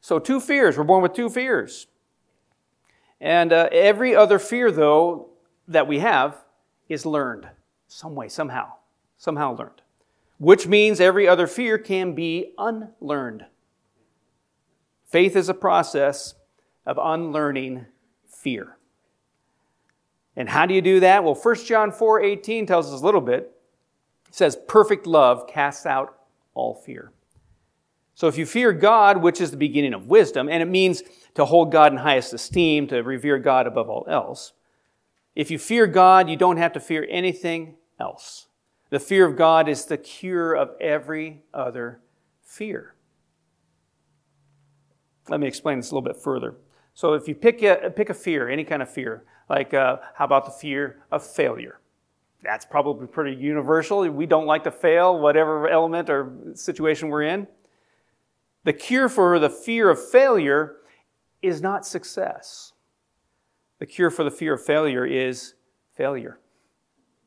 So, 0.00 0.18
two 0.18 0.40
fears. 0.40 0.76
We're 0.76 0.82
born 0.82 1.00
with 1.00 1.12
two 1.12 1.30
fears. 1.30 1.86
And 3.20 3.52
uh, 3.52 3.68
every 3.70 4.16
other 4.16 4.40
fear, 4.40 4.72
though, 4.72 5.28
that 5.68 5.86
we 5.86 6.00
have 6.00 6.38
is 6.88 7.06
learned 7.06 7.46
some 7.86 8.16
way, 8.16 8.28
somehow, 8.28 8.72
somehow 9.16 9.54
learned. 9.54 9.82
Which 10.38 10.66
means 10.66 11.00
every 11.00 11.28
other 11.28 11.46
fear 11.46 11.78
can 11.78 12.16
be 12.16 12.52
unlearned. 12.58 13.44
Faith 15.10 15.34
is 15.34 15.48
a 15.48 15.54
process 15.54 16.34
of 16.86 16.98
unlearning 17.02 17.86
fear. 18.28 18.76
And 20.36 20.48
how 20.48 20.66
do 20.66 20.74
you 20.74 20.80
do 20.80 21.00
that? 21.00 21.24
Well, 21.24 21.34
1 21.34 21.64
John 21.66 21.90
4 21.90 22.22
18 22.22 22.66
tells 22.66 22.92
us 22.92 23.02
a 23.02 23.04
little 23.04 23.20
bit. 23.20 23.52
It 24.28 24.34
says, 24.34 24.56
Perfect 24.68 25.06
love 25.06 25.46
casts 25.48 25.84
out 25.84 26.16
all 26.54 26.74
fear. 26.74 27.12
So 28.14 28.28
if 28.28 28.38
you 28.38 28.46
fear 28.46 28.72
God, 28.72 29.22
which 29.22 29.40
is 29.40 29.50
the 29.50 29.56
beginning 29.56 29.94
of 29.94 30.06
wisdom, 30.06 30.48
and 30.48 30.62
it 30.62 30.66
means 30.66 31.02
to 31.34 31.44
hold 31.44 31.72
God 31.72 31.92
in 31.92 31.98
highest 31.98 32.32
esteem, 32.32 32.86
to 32.88 33.00
revere 33.00 33.38
God 33.38 33.66
above 33.66 33.88
all 33.88 34.06
else, 34.08 34.52
if 35.34 35.50
you 35.50 35.58
fear 35.58 35.86
God, 35.86 36.28
you 36.28 36.36
don't 36.36 36.58
have 36.58 36.72
to 36.74 36.80
fear 36.80 37.06
anything 37.08 37.76
else. 37.98 38.46
The 38.90 39.00
fear 39.00 39.26
of 39.26 39.36
God 39.36 39.68
is 39.68 39.86
the 39.86 39.96
cure 39.96 40.54
of 40.54 40.70
every 40.80 41.42
other 41.54 42.00
fear. 42.42 42.94
Let 45.30 45.40
me 45.40 45.46
explain 45.46 45.78
this 45.78 45.90
a 45.90 45.94
little 45.94 46.06
bit 46.06 46.20
further. 46.20 46.56
So, 46.92 47.14
if 47.14 47.28
you 47.28 47.36
pick 47.36 47.62
a, 47.62 47.90
pick 47.94 48.10
a 48.10 48.14
fear, 48.14 48.48
any 48.48 48.64
kind 48.64 48.82
of 48.82 48.90
fear, 48.90 49.24
like 49.48 49.72
uh, 49.72 49.98
how 50.16 50.24
about 50.24 50.44
the 50.44 50.50
fear 50.50 51.04
of 51.12 51.24
failure? 51.24 51.80
That's 52.42 52.64
probably 52.64 53.06
pretty 53.06 53.36
universal. 53.36 54.08
We 54.08 54.26
don't 54.26 54.46
like 54.46 54.64
to 54.64 54.72
fail, 54.72 55.18
whatever 55.18 55.68
element 55.68 56.10
or 56.10 56.32
situation 56.54 57.08
we're 57.08 57.22
in. 57.22 57.46
The 58.64 58.72
cure 58.72 59.08
for 59.08 59.38
the 59.38 59.48
fear 59.48 59.88
of 59.88 60.10
failure 60.10 60.76
is 61.42 61.62
not 61.62 61.86
success. 61.86 62.72
The 63.78 63.86
cure 63.86 64.10
for 64.10 64.24
the 64.24 64.30
fear 64.30 64.54
of 64.54 64.64
failure 64.64 65.06
is 65.06 65.54
failure 65.94 66.40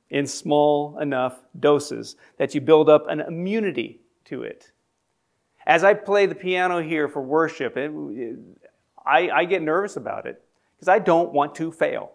in 0.10 0.28
small 0.28 1.00
enough 1.00 1.40
doses 1.60 2.18
that 2.38 2.54
you 2.54 2.60
build 2.60 2.90
up 2.90 3.08
an 3.08 3.22
immunity 3.22 4.02
to 4.26 4.44
it. 4.44 4.73
As 5.66 5.84
I 5.84 5.94
play 5.94 6.26
the 6.26 6.36
piano 6.36 6.82
here 6.82 7.08
for 7.08 7.22
worship, 7.22 7.78
it, 7.78 7.92
I, 9.06 9.30
I 9.30 9.46
get 9.46 9.62
nervous 9.62 9.96
about 9.96 10.26
it 10.26 10.42
because 10.76 10.88
I 10.88 11.00
don't 11.00 11.32
want 11.32 11.56
to 11.56 11.72
fail. 11.72 12.12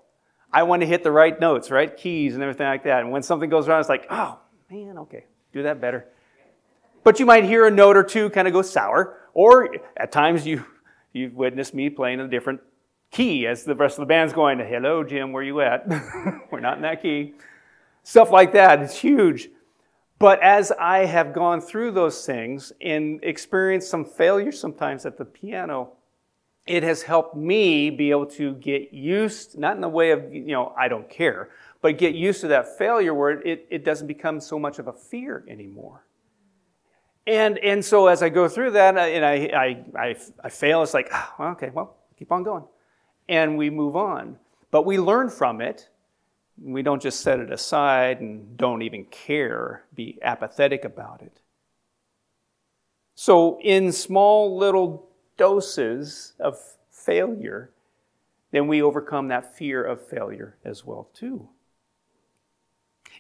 I 0.52 0.62
want 0.62 0.80
to 0.80 0.86
hit 0.86 1.02
the 1.02 1.10
right 1.10 1.38
notes, 1.38 1.70
right 1.70 1.94
keys, 1.94 2.34
and 2.34 2.42
everything 2.42 2.66
like 2.66 2.84
that. 2.84 3.00
And 3.00 3.10
when 3.10 3.22
something 3.22 3.50
goes 3.50 3.68
wrong, 3.68 3.80
it's 3.80 3.88
like, 3.88 4.06
oh 4.10 4.38
man, 4.70 4.98
okay, 4.98 5.24
do 5.52 5.62
that 5.64 5.80
better. 5.80 6.06
But 7.04 7.20
you 7.20 7.26
might 7.26 7.44
hear 7.44 7.66
a 7.66 7.70
note 7.70 7.96
or 7.96 8.02
two 8.02 8.30
kind 8.30 8.46
of 8.48 8.54
go 8.54 8.62
sour, 8.62 9.18
or 9.34 9.74
at 9.96 10.12
times 10.12 10.46
you 10.46 10.64
you've 11.12 11.34
witnessed 11.34 11.74
me 11.74 11.90
playing 11.90 12.20
a 12.20 12.28
different 12.28 12.60
key 13.10 13.46
as 13.46 13.64
the 13.64 13.74
rest 13.74 13.98
of 13.98 14.02
the 14.02 14.06
band's 14.06 14.32
going, 14.32 14.58
"Hello, 14.58 15.04
Jim, 15.04 15.32
where 15.32 15.42
you 15.42 15.60
at?" 15.60 15.88
We're 16.50 16.60
not 16.60 16.76
in 16.76 16.82
that 16.82 17.02
key. 17.02 17.34
Stuff 18.02 18.30
like 18.30 18.52
that. 18.52 18.80
It's 18.80 18.98
huge. 18.98 19.50
But 20.18 20.42
as 20.42 20.72
I 20.72 21.04
have 21.04 21.32
gone 21.32 21.60
through 21.60 21.92
those 21.92 22.26
things 22.26 22.72
and 22.80 23.20
experienced 23.22 23.88
some 23.88 24.04
failure 24.04 24.50
sometimes 24.50 25.06
at 25.06 25.16
the 25.16 25.24
piano, 25.24 25.92
it 26.66 26.82
has 26.82 27.02
helped 27.02 27.36
me 27.36 27.88
be 27.90 28.10
able 28.10 28.26
to 28.26 28.54
get 28.54 28.92
used, 28.92 29.58
not 29.58 29.76
in 29.76 29.80
the 29.80 29.88
way 29.88 30.10
of, 30.10 30.34
you 30.34 30.52
know, 30.52 30.74
I 30.76 30.88
don't 30.88 31.08
care, 31.08 31.50
but 31.80 31.98
get 31.98 32.14
used 32.14 32.40
to 32.42 32.48
that 32.48 32.76
failure 32.76 33.14
where 33.14 33.40
it, 33.40 33.66
it 33.70 33.84
doesn't 33.84 34.06
become 34.06 34.40
so 34.40 34.58
much 34.58 34.78
of 34.78 34.88
a 34.88 34.92
fear 34.92 35.44
anymore. 35.48 36.04
And, 37.26 37.58
and 37.58 37.84
so 37.84 38.06
as 38.06 38.22
I 38.22 38.30
go 38.30 38.48
through 38.48 38.72
that 38.72 38.96
uh, 38.96 39.00
and 39.00 39.24
I, 39.24 39.34
I, 39.54 40.00
I, 40.00 40.16
I 40.44 40.48
fail, 40.48 40.82
it's 40.82 40.94
like, 40.94 41.10
oh, 41.12 41.50
okay, 41.52 41.70
well, 41.72 41.96
keep 42.18 42.32
on 42.32 42.42
going. 42.42 42.64
And 43.28 43.56
we 43.56 43.70
move 43.70 43.96
on. 43.96 44.38
But 44.70 44.84
we 44.84 44.98
learn 44.98 45.28
from 45.28 45.60
it. 45.60 45.88
We 46.60 46.82
don't 46.82 47.02
just 47.02 47.20
set 47.20 47.40
it 47.40 47.52
aside 47.52 48.20
and 48.20 48.56
don't 48.56 48.82
even 48.82 49.04
care, 49.04 49.84
be 49.94 50.18
apathetic 50.22 50.84
about 50.84 51.22
it. 51.22 51.40
So, 53.14 53.58
in 53.60 53.92
small 53.92 54.56
little 54.56 55.08
doses 55.36 56.34
of 56.38 56.58
failure, 56.90 57.70
then 58.50 58.66
we 58.68 58.82
overcome 58.82 59.28
that 59.28 59.56
fear 59.56 59.82
of 59.82 60.06
failure 60.06 60.56
as 60.64 60.84
well 60.84 61.08
too. 61.14 61.48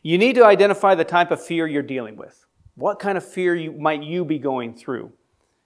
You 0.02 0.18
need 0.18 0.36
to 0.36 0.44
identify 0.44 0.94
the 0.94 1.04
type 1.04 1.30
of 1.30 1.44
fear 1.44 1.66
you're 1.66 1.82
dealing 1.82 2.16
with. 2.16 2.46
What 2.76 3.00
kind 3.00 3.18
of 3.18 3.28
fear 3.28 3.54
you, 3.54 3.72
might 3.72 4.02
you 4.02 4.24
be 4.24 4.38
going 4.38 4.74
through? 4.74 5.12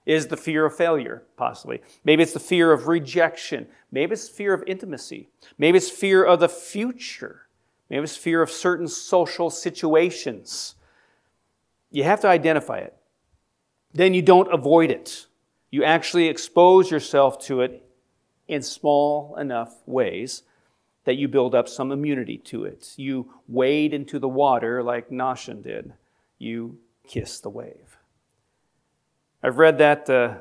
Is 0.05 0.27
the 0.27 0.37
fear 0.37 0.65
of 0.65 0.75
failure, 0.75 1.23
possibly? 1.37 1.81
Maybe 2.03 2.23
it's 2.23 2.33
the 2.33 2.39
fear 2.39 2.73
of 2.73 2.87
rejection. 2.87 3.67
Maybe 3.91 4.13
it's 4.13 4.27
fear 4.27 4.53
of 4.53 4.63
intimacy. 4.67 5.29
Maybe 5.57 5.77
it's 5.77 5.89
fear 5.89 6.25
of 6.25 6.39
the 6.39 6.49
future. 6.49 7.42
Maybe 7.93 8.05
it's 8.05 8.17
fear 8.17 8.41
of 8.41 8.49
certain 8.49 8.87
social 8.87 9.51
situations. 9.51 10.73
You 11.91 12.05
have 12.05 12.21
to 12.21 12.27
identify 12.27 12.79
it. 12.79 12.97
Then 13.93 14.15
you 14.15 14.23
don't 14.23 14.51
avoid 14.51 14.89
it. 14.89 15.27
You 15.69 15.83
actually 15.83 16.27
expose 16.27 16.89
yourself 16.89 17.39
to 17.45 17.61
it 17.61 17.87
in 18.47 18.63
small 18.63 19.35
enough 19.35 19.75
ways 19.85 20.41
that 21.03 21.17
you 21.17 21.27
build 21.27 21.53
up 21.53 21.69
some 21.69 21.91
immunity 21.91 22.39
to 22.39 22.65
it. 22.65 22.93
You 22.95 23.31
wade 23.47 23.93
into 23.93 24.17
the 24.17 24.27
water 24.27 24.81
like 24.81 25.11
Nahshon 25.11 25.61
did. 25.61 25.93
You 26.39 26.79
kiss 27.07 27.41
the 27.41 27.51
wave. 27.51 27.97
I've 29.43 29.59
read 29.59 29.77
that, 29.77 30.09
uh, 30.09 30.37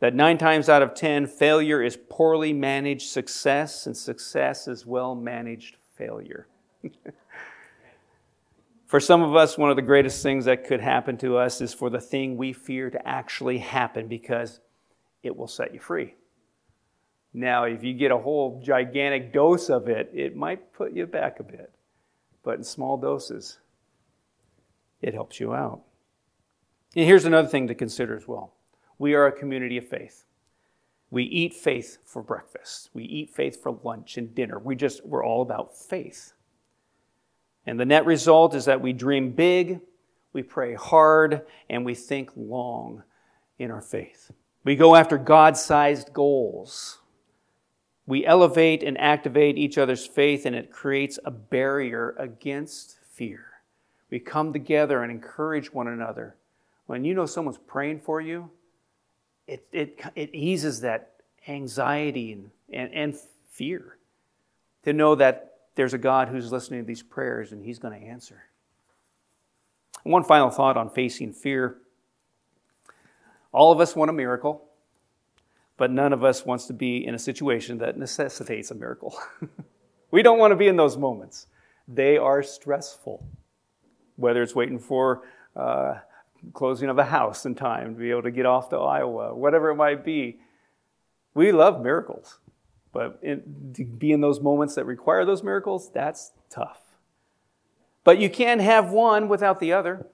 that 0.00 0.14
nine 0.14 0.38
times 0.38 0.70
out 0.70 0.80
of 0.80 0.94
ten, 0.94 1.26
failure 1.26 1.82
is 1.82 1.98
poorly 2.08 2.54
managed 2.54 3.10
success, 3.10 3.86
and 3.86 3.94
success 3.94 4.66
is 4.66 4.86
well 4.86 5.14
managed 5.14 5.76
failure. 5.94 6.46
For 8.86 9.00
some 9.00 9.22
of 9.22 9.34
us, 9.34 9.58
one 9.58 9.70
of 9.70 9.76
the 9.76 9.82
greatest 9.82 10.22
things 10.22 10.44
that 10.44 10.64
could 10.64 10.80
happen 10.80 11.16
to 11.18 11.36
us 11.36 11.60
is 11.60 11.74
for 11.74 11.90
the 11.90 12.00
thing 12.00 12.36
we 12.36 12.52
fear 12.52 12.88
to 12.88 13.08
actually 13.08 13.58
happen 13.58 14.06
because 14.06 14.60
it 15.24 15.36
will 15.36 15.48
set 15.48 15.74
you 15.74 15.80
free. 15.80 16.14
Now, 17.34 17.64
if 17.64 17.82
you 17.82 17.92
get 17.94 18.12
a 18.12 18.16
whole 18.16 18.62
gigantic 18.64 19.32
dose 19.32 19.68
of 19.68 19.88
it, 19.88 20.10
it 20.14 20.36
might 20.36 20.72
put 20.72 20.92
you 20.94 21.04
back 21.06 21.40
a 21.40 21.42
bit. 21.42 21.72
But 22.44 22.58
in 22.58 22.64
small 22.64 22.96
doses, 22.96 23.58
it 25.02 25.14
helps 25.14 25.40
you 25.40 25.52
out. 25.52 25.82
And 26.94 27.04
here's 27.04 27.24
another 27.24 27.48
thing 27.48 27.66
to 27.66 27.74
consider 27.74 28.16
as 28.16 28.28
well 28.28 28.54
we 28.98 29.14
are 29.14 29.26
a 29.26 29.32
community 29.32 29.76
of 29.76 29.88
faith. 29.88 30.24
We 31.10 31.24
eat 31.24 31.54
faith 31.54 31.98
for 32.04 32.22
breakfast. 32.22 32.90
We 32.94 33.04
eat 33.04 33.30
faith 33.30 33.62
for 33.62 33.78
lunch 33.82 34.16
and 34.16 34.34
dinner. 34.34 34.58
We 34.58 34.76
just, 34.76 35.04
we're 35.04 35.24
all 35.24 35.42
about 35.42 35.76
faith. 35.76 36.32
And 37.66 37.78
the 37.80 37.84
net 37.84 38.06
result 38.06 38.54
is 38.54 38.66
that 38.66 38.80
we 38.80 38.92
dream 38.92 39.32
big, 39.32 39.80
we 40.32 40.42
pray 40.42 40.74
hard, 40.74 41.42
and 41.68 41.84
we 41.84 41.94
think 41.94 42.30
long 42.36 43.02
in 43.58 43.70
our 43.70 43.80
faith. 43.80 44.30
We 44.64 44.76
go 44.76 44.94
after 44.94 45.18
God 45.18 45.56
sized 45.56 46.12
goals. 46.12 46.98
We 48.06 48.24
elevate 48.24 48.84
and 48.84 48.98
activate 48.98 49.58
each 49.58 49.78
other's 49.78 50.06
faith, 50.06 50.46
and 50.46 50.54
it 50.54 50.70
creates 50.70 51.18
a 51.24 51.30
barrier 51.30 52.14
against 52.18 52.98
fear. 53.10 53.46
We 54.10 54.20
come 54.20 54.52
together 54.52 55.02
and 55.02 55.10
encourage 55.10 55.72
one 55.72 55.88
another. 55.88 56.36
When 56.86 57.04
you 57.04 57.14
know 57.14 57.26
someone's 57.26 57.58
praying 57.58 58.00
for 58.00 58.20
you, 58.20 58.50
it, 59.48 59.66
it, 59.72 60.00
it 60.14 60.30
eases 60.32 60.80
that 60.82 61.14
anxiety 61.48 62.32
and, 62.32 62.50
and, 62.72 62.92
and 62.94 63.16
fear 63.50 63.98
to 64.84 64.92
know 64.92 65.16
that 65.16 65.55
there's 65.76 65.94
a 65.94 65.98
God 65.98 66.28
who's 66.28 66.50
listening 66.50 66.80
to 66.80 66.86
these 66.86 67.02
prayers 67.02 67.52
and 67.52 67.64
he's 67.64 67.78
going 67.78 67.98
to 67.98 68.06
answer. 68.06 68.42
One 70.02 70.24
final 70.24 70.50
thought 70.50 70.76
on 70.76 70.90
facing 70.90 71.32
fear 71.32 71.78
all 73.56 73.72
of 73.72 73.80
us 73.80 73.96
want 73.96 74.10
a 74.10 74.12
miracle, 74.12 74.62
but 75.78 75.90
none 75.90 76.12
of 76.12 76.22
us 76.22 76.44
wants 76.44 76.66
to 76.66 76.74
be 76.74 77.06
in 77.06 77.14
a 77.14 77.18
situation 77.18 77.78
that 77.78 77.96
necessitates 77.96 78.70
a 78.70 78.74
miracle. 78.74 79.18
we 80.10 80.22
don't 80.22 80.38
want 80.38 80.52
to 80.52 80.56
be 80.56 80.68
in 80.68 80.76
those 80.76 80.98
moments. 80.98 81.46
They 81.88 82.18
are 82.18 82.42
stressful, 82.42 83.26
whether 84.16 84.42
it's 84.42 84.54
waiting 84.54 84.78
for 84.78 85.22
uh, 85.56 85.94
closing 86.52 86.90
of 86.90 86.98
a 86.98 87.04
house 87.04 87.46
in 87.46 87.54
time 87.54 87.94
to 87.94 88.00
be 88.00 88.10
able 88.10 88.24
to 88.24 88.30
get 88.30 88.44
off 88.44 88.68
to 88.70 88.76
Iowa, 88.76 89.34
whatever 89.34 89.70
it 89.70 89.76
might 89.76 90.04
be. 90.04 90.38
We 91.32 91.50
love 91.50 91.82
miracles, 91.82 92.38
but 92.96 93.22
to 93.74 93.84
be 93.84 94.10
in 94.10 94.22
those 94.22 94.40
moments 94.40 94.74
that 94.76 94.86
require 94.86 95.26
those 95.26 95.42
miracles, 95.42 95.90
that's 95.92 96.32
tough. 96.48 96.80
But 98.04 98.18
you 98.18 98.30
can't 98.30 98.62
have 98.62 98.90
one 98.90 99.28
without 99.28 99.60
the 99.60 99.74
other. 99.74 100.06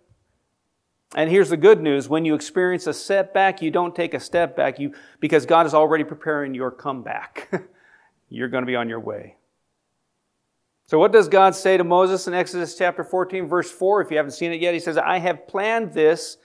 And 1.14 1.30
here's 1.30 1.50
the 1.50 1.56
good 1.56 1.80
news 1.80 2.08
when 2.08 2.24
you 2.24 2.34
experience 2.34 2.88
a 2.88 2.92
setback, 2.92 3.62
you 3.62 3.70
don't 3.70 3.94
take 3.94 4.14
a 4.14 4.20
step 4.20 4.56
back 4.56 4.80
you, 4.80 4.94
because 5.20 5.46
God 5.46 5.64
is 5.64 5.74
already 5.74 6.02
preparing 6.02 6.54
your 6.54 6.72
comeback. 6.72 7.52
You're 8.28 8.48
going 8.48 8.62
to 8.62 8.66
be 8.66 8.74
on 8.74 8.88
your 8.88 8.98
way. 8.98 9.36
So, 10.88 10.98
what 10.98 11.12
does 11.12 11.28
God 11.28 11.54
say 11.54 11.76
to 11.76 11.84
Moses 11.84 12.26
in 12.26 12.34
Exodus 12.34 12.76
chapter 12.76 13.04
14, 13.04 13.46
verse 13.46 13.70
4? 13.70 14.00
If 14.00 14.10
you 14.10 14.16
haven't 14.16 14.32
seen 14.32 14.52
it 14.52 14.60
yet, 14.60 14.74
he 14.74 14.80
says, 14.80 14.98
I 14.98 15.18
have 15.18 15.46
planned 15.46 15.92
this 15.92 16.36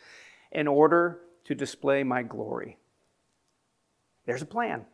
in 0.51 0.67
order 0.67 1.21
to 1.45 1.55
display 1.55 2.03
my 2.03 2.21
glory. 2.21 2.77
There's 4.27 4.43
a 4.43 4.45
plan 4.45 4.85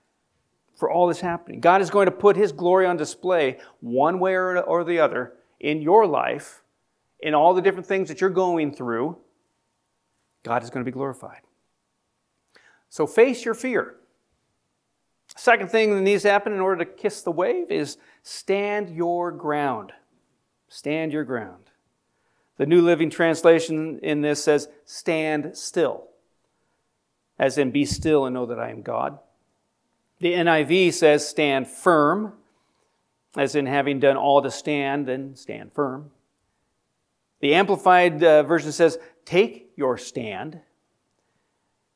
for 0.75 0.91
all 0.91 1.07
this 1.07 1.21
happening. 1.21 1.59
God 1.59 1.81
is 1.81 1.89
going 1.89 2.05
to 2.05 2.11
put 2.11 2.35
his 2.35 2.51
glory 2.51 2.85
on 2.85 2.97
display 2.97 3.59
one 3.79 4.19
way 4.19 4.35
or 4.35 4.83
the 4.83 4.99
other 4.99 5.33
in 5.59 5.81
your 5.81 6.05
life, 6.05 6.63
in 7.19 7.33
all 7.33 7.53
the 7.53 7.61
different 7.61 7.87
things 7.87 8.09
that 8.09 8.19
you're 8.19 8.29
going 8.29 8.73
through. 8.73 9.17
God 10.43 10.63
is 10.63 10.69
going 10.69 10.83
to 10.83 10.89
be 10.89 10.93
glorified. 10.93 11.41
So 12.89 13.07
face 13.07 13.45
your 13.45 13.53
fear. 13.53 13.95
Second 15.35 15.71
thing 15.71 15.95
that 15.95 16.01
needs 16.01 16.23
to 16.23 16.29
happen 16.29 16.53
in 16.53 16.59
order 16.59 16.83
to 16.83 16.91
kiss 16.91 17.21
the 17.21 17.31
wave 17.31 17.71
is 17.71 17.97
stand 18.21 18.89
your 18.89 19.31
ground. 19.31 19.93
Stand 20.67 21.13
your 21.13 21.23
ground. 21.23 21.69
The 22.57 22.65
New 22.65 22.81
Living 22.81 23.09
Translation 23.09 23.99
in 24.03 24.21
this 24.21 24.43
says, 24.43 24.67
stand 24.85 25.57
still, 25.57 26.09
as 27.39 27.57
in 27.57 27.71
be 27.71 27.85
still 27.85 28.25
and 28.25 28.33
know 28.33 28.45
that 28.45 28.59
I 28.59 28.69
am 28.69 28.81
God. 28.83 29.17
The 30.19 30.33
NIV 30.33 30.93
says, 30.93 31.27
stand 31.27 31.67
firm, 31.67 32.33
as 33.35 33.55
in 33.55 33.65
having 33.65 33.99
done 33.99 34.17
all 34.17 34.41
to 34.41 34.51
stand, 34.51 35.07
then 35.07 35.35
stand 35.35 35.73
firm. 35.73 36.11
The 37.41 37.55
Amplified 37.55 38.23
uh, 38.23 38.43
Version 38.43 38.71
says, 38.71 38.97
take 39.25 39.71
your 39.75 39.97
stand. 39.97 40.61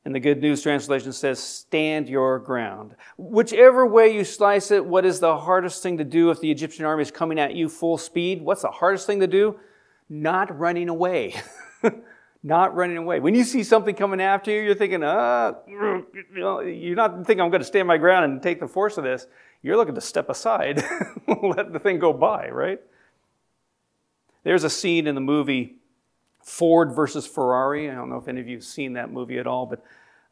And 0.03 0.15
the 0.15 0.19
Good 0.19 0.41
News 0.41 0.61
Translation 0.61 1.13
says, 1.13 1.41
stand 1.41 2.09
your 2.09 2.39
ground. 2.39 2.95
Whichever 3.17 3.85
way 3.85 4.13
you 4.13 4.23
slice 4.23 4.71
it, 4.71 4.85
what 4.85 5.05
is 5.05 5.19
the 5.19 5.37
hardest 5.37 5.83
thing 5.83 5.97
to 5.97 6.03
do 6.03 6.31
if 6.31 6.39
the 6.39 6.49
Egyptian 6.49 6.85
army 6.85 7.01
is 7.01 7.11
coming 7.11 7.39
at 7.39 7.55
you 7.55 7.69
full 7.69 7.97
speed? 7.97 8.41
What's 8.41 8.61
the 8.61 8.71
hardest 8.71 9.05
thing 9.05 9.19
to 9.19 9.27
do? 9.27 9.59
Not 10.09 10.57
running 10.57 10.89
away. 10.89 11.35
not 12.43 12.75
running 12.75 12.97
away. 12.97 13.19
When 13.19 13.35
you 13.35 13.43
see 13.43 13.63
something 13.63 13.95
coming 13.95 14.21
after 14.21 14.51
you, 14.51 14.61
you're 14.61 14.75
thinking, 14.75 15.03
uh, 15.03 15.53
you 15.67 16.05
know, 16.35 16.61
you're 16.61 16.95
not 16.95 17.15
thinking 17.25 17.41
I'm 17.41 17.49
going 17.49 17.61
to 17.61 17.67
stand 17.67 17.87
my 17.87 17.97
ground 17.97 18.25
and 18.25 18.41
take 18.41 18.59
the 18.59 18.67
force 18.67 18.97
of 18.97 19.03
this. 19.03 19.27
You're 19.61 19.77
looking 19.77 19.95
to 19.95 20.01
step 20.01 20.29
aside, 20.29 20.83
let 21.27 21.73
the 21.73 21.79
thing 21.79 21.99
go 21.99 22.13
by, 22.13 22.49
right? 22.49 22.79
There's 24.43 24.63
a 24.63 24.69
scene 24.69 25.07
in 25.07 25.15
the 25.15 25.21
movie 25.21 25.77
Ford 26.41 26.93
versus 26.95 27.27
Ferrari. 27.27 27.89
I 27.89 27.95
don't 27.95 28.09
know 28.09 28.17
if 28.17 28.27
any 28.27 28.39
of 28.39 28.47
you 28.47 28.57
have 28.57 28.63
seen 28.63 28.93
that 28.93 29.11
movie 29.11 29.37
at 29.39 29.47
all, 29.47 29.65
but 29.65 29.83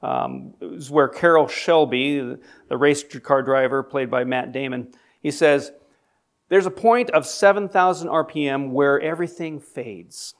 Um, 0.02 0.54
it 0.60 0.66
was 0.66 0.92
where 0.92 1.08
Carroll 1.08 1.48
Shelby, 1.48 2.38
the 2.68 2.78
race 2.78 3.04
car 3.04 3.42
driver 3.42 3.82
played 3.82 4.12
by 4.12 4.24
Matt 4.24 4.52
Damon, 4.52 4.94
he 5.22 5.32
says, 5.32 5.72
There's 6.50 6.68
a 6.68 6.72
point 6.72 7.10
of 7.10 7.26
7,000 7.26 8.08
RPM 8.08 8.70
where 8.70 9.02
everything 9.02 9.60
fades. 9.60 10.36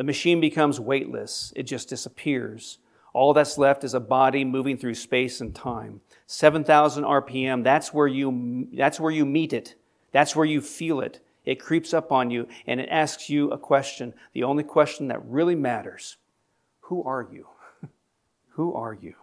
The 0.00 0.04
machine 0.04 0.40
becomes 0.40 0.80
weightless, 0.80 1.52
it 1.54 1.64
just 1.64 1.90
disappears. 1.90 2.78
All 3.12 3.34
that's 3.34 3.58
left 3.58 3.84
is 3.84 3.92
a 3.92 4.00
body 4.00 4.46
moving 4.46 4.78
through 4.78 4.94
space 4.94 5.42
and 5.42 5.54
time. 5.54 6.00
7,000 6.26 7.04
RPM, 7.04 7.62
that's 7.62 7.92
where, 7.92 8.06
you, 8.06 8.66
that's 8.72 8.98
where 8.98 9.10
you 9.10 9.26
meet 9.26 9.52
it. 9.52 9.74
That's 10.10 10.34
where 10.34 10.46
you 10.46 10.62
feel 10.62 11.02
it. 11.02 11.20
It 11.44 11.60
creeps 11.60 11.92
up 11.92 12.12
on 12.12 12.30
you 12.30 12.48
and 12.66 12.80
it 12.80 12.88
asks 12.88 13.28
you 13.28 13.50
a 13.50 13.58
question, 13.58 14.14
the 14.32 14.42
only 14.42 14.64
question 14.64 15.08
that 15.08 15.22
really 15.22 15.54
matters 15.54 16.16
Who 16.84 17.04
are 17.04 17.28
you? 17.30 17.48
Who 18.52 18.72
are 18.72 18.94
you? 18.94 19.16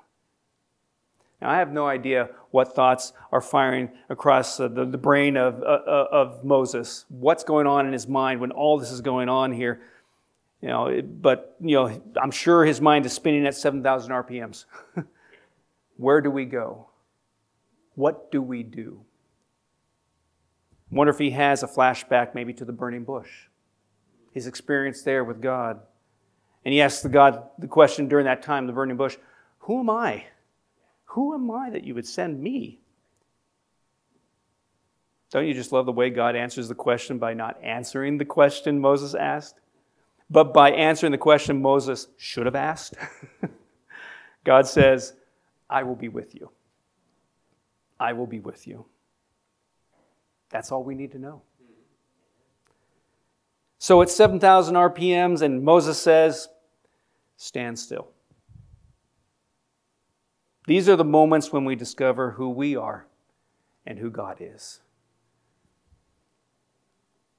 Now, 1.42 1.50
I 1.50 1.58
have 1.58 1.72
no 1.72 1.88
idea 1.88 2.30
what 2.52 2.76
thoughts 2.76 3.14
are 3.32 3.42
firing 3.42 3.90
across 4.10 4.60
uh, 4.60 4.68
the, 4.68 4.86
the 4.86 4.98
brain 5.00 5.38
of, 5.38 5.62
uh, 5.64 5.66
uh, 5.66 6.08
of 6.12 6.44
Moses, 6.44 7.06
what's 7.10 7.44
going 7.44 7.66
on 7.66 7.88
in 7.88 7.94
his 7.94 8.08
mind 8.08 8.42
when 8.42 8.52
all 8.52 8.78
this 8.78 8.92
is 8.92 9.02
going 9.02 9.28
on 9.28 9.52
here. 9.52 9.82
You 10.62 10.70
know, 10.70 11.02
but, 11.02 11.56
you 11.62 11.76
know, 11.76 12.02
I'm 12.20 12.32
sure 12.32 12.66
his 12.66 12.82
mind 12.82 13.06
is 13.06 13.14
spinning 13.14 13.46
at 13.46 13.56
7,000 13.56 14.12
RPMs. 14.12 14.66
Where 15.98 16.22
do 16.22 16.32
we 16.32 16.46
go? 16.46 16.90
What 17.96 18.32
do 18.32 18.42
we 18.42 18.64
do? 18.64 19.02
Wonder 20.90 21.12
if 21.12 21.20
he 21.20 21.32
has 21.32 21.64
a 21.64 21.68
flashback 21.68 22.34
maybe 22.34 22.54
to 22.54 22.66
the 22.66 22.72
burning 22.72 23.04
bush, 23.04 23.30
his 24.32 24.48
experience 24.48 25.02
there 25.02 25.24
with 25.24 25.42
God. 25.42 25.80
And 26.64 26.74
he 26.74 26.82
asks 26.82 27.02
the 27.02 27.10
God 27.10 27.44
the 27.60 27.68
question 27.68 28.08
during 28.08 28.26
that 28.26 28.42
time, 28.42 28.68
the 28.68 28.74
burning 28.74 28.98
bush, 28.98 29.18
Who 29.60 29.80
am 29.80 29.90
I? 29.90 30.26
Who 31.06 31.34
am 31.34 31.50
I 31.52 31.70
that 31.70 31.84
you 31.84 31.96
would 31.96 32.08
send 32.08 32.42
me? 32.42 32.80
Don't 35.30 35.48
you 35.48 35.54
just 35.54 35.72
love 35.72 35.86
the 35.86 35.92
way 35.92 36.10
God 36.10 36.36
answers 36.36 36.68
the 36.68 36.76
question 36.76 37.18
by 37.18 37.34
not 37.34 37.62
answering 37.62 38.18
the 38.18 38.26
question 38.26 38.80
Moses 38.80 39.14
asked, 39.14 39.60
but 40.30 40.54
by 40.54 40.72
answering 40.72 41.12
the 41.12 41.18
question 41.18 41.62
Moses 41.62 42.08
should 42.18 42.46
have 42.46 42.56
asked? 42.56 42.96
God 44.44 44.68
says, 44.68 45.14
I 45.70 45.84
will 45.84 45.96
be 45.96 46.10
with 46.10 46.36
you. 46.36 46.52
I 48.00 48.14
will 48.14 48.28
be 48.28 48.40
with 48.40 48.68
you. 48.68 48.86
That's 50.50 50.72
all 50.72 50.84
we 50.84 50.96
need 50.96 51.12
to 51.12 51.20
know. 51.20 51.42
So 53.80 54.02
it's 54.02 54.16
7,000 54.16 54.76
RPMs, 54.76 55.42
and 55.42 55.64
Moses 55.64 56.00
says, 56.00 56.48
Stand 57.38 57.78
still. 57.78 58.08
These 60.66 60.90
are 60.90 60.96
the 60.96 61.06
moments 61.06 61.54
when 61.54 61.66
we 61.66 61.76
discover 61.76 62.32
who 62.32 62.50
we 62.50 62.76
are 62.76 63.06
and 63.86 64.00
who 64.00 64.10
God 64.10 64.38
is. 64.40 64.82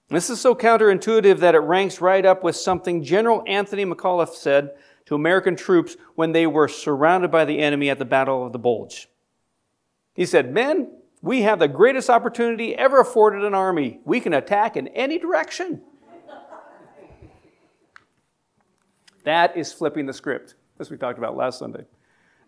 This 0.09 0.31
is 0.31 0.41
so 0.41 0.55
counterintuitive 0.55 1.39
that 1.41 1.55
it 1.55 1.59
ranks 1.59 2.01
right 2.01 2.25
up 2.25 2.43
with 2.43 2.57
something 2.57 3.05
General 3.05 3.43
Anthony 3.47 3.85
McAuliffe 3.85 4.35
said 4.35 4.71
to 5.05 5.15
American 5.15 5.55
troops 5.55 5.97
when 6.15 6.33
they 6.33 6.47
were 6.47 6.69
surrounded 6.69 7.31
by 7.31 7.45
the 7.45 7.59
enemy 7.59 7.91
at 7.91 7.99
the 7.99 8.07
Battle 8.07 8.47
of 8.47 8.53
the 8.53 8.59
Bulge. 8.59 9.09
He 10.15 10.25
said, 10.25 10.53
Men, 10.53 10.91
we 11.21 11.43
have 11.43 11.59
the 11.59 11.69
greatest 11.69 12.09
opportunity 12.09 12.75
ever 12.75 13.01
afforded 13.01 13.45
an 13.45 13.55
army. 13.55 14.01
We 14.05 14.21
can 14.21 14.33
attack 14.33 14.77
in 14.77 14.89
any 14.89 15.19
direction. 15.19 15.83
that 19.25 19.57
is 19.57 19.73
flipping 19.73 20.07
the 20.07 20.13
script, 20.13 20.55
as 20.79 20.91
we 20.91 20.97
talked 20.97 21.19
about 21.19 21.37
last 21.37 21.59
Sunday. 21.59 21.85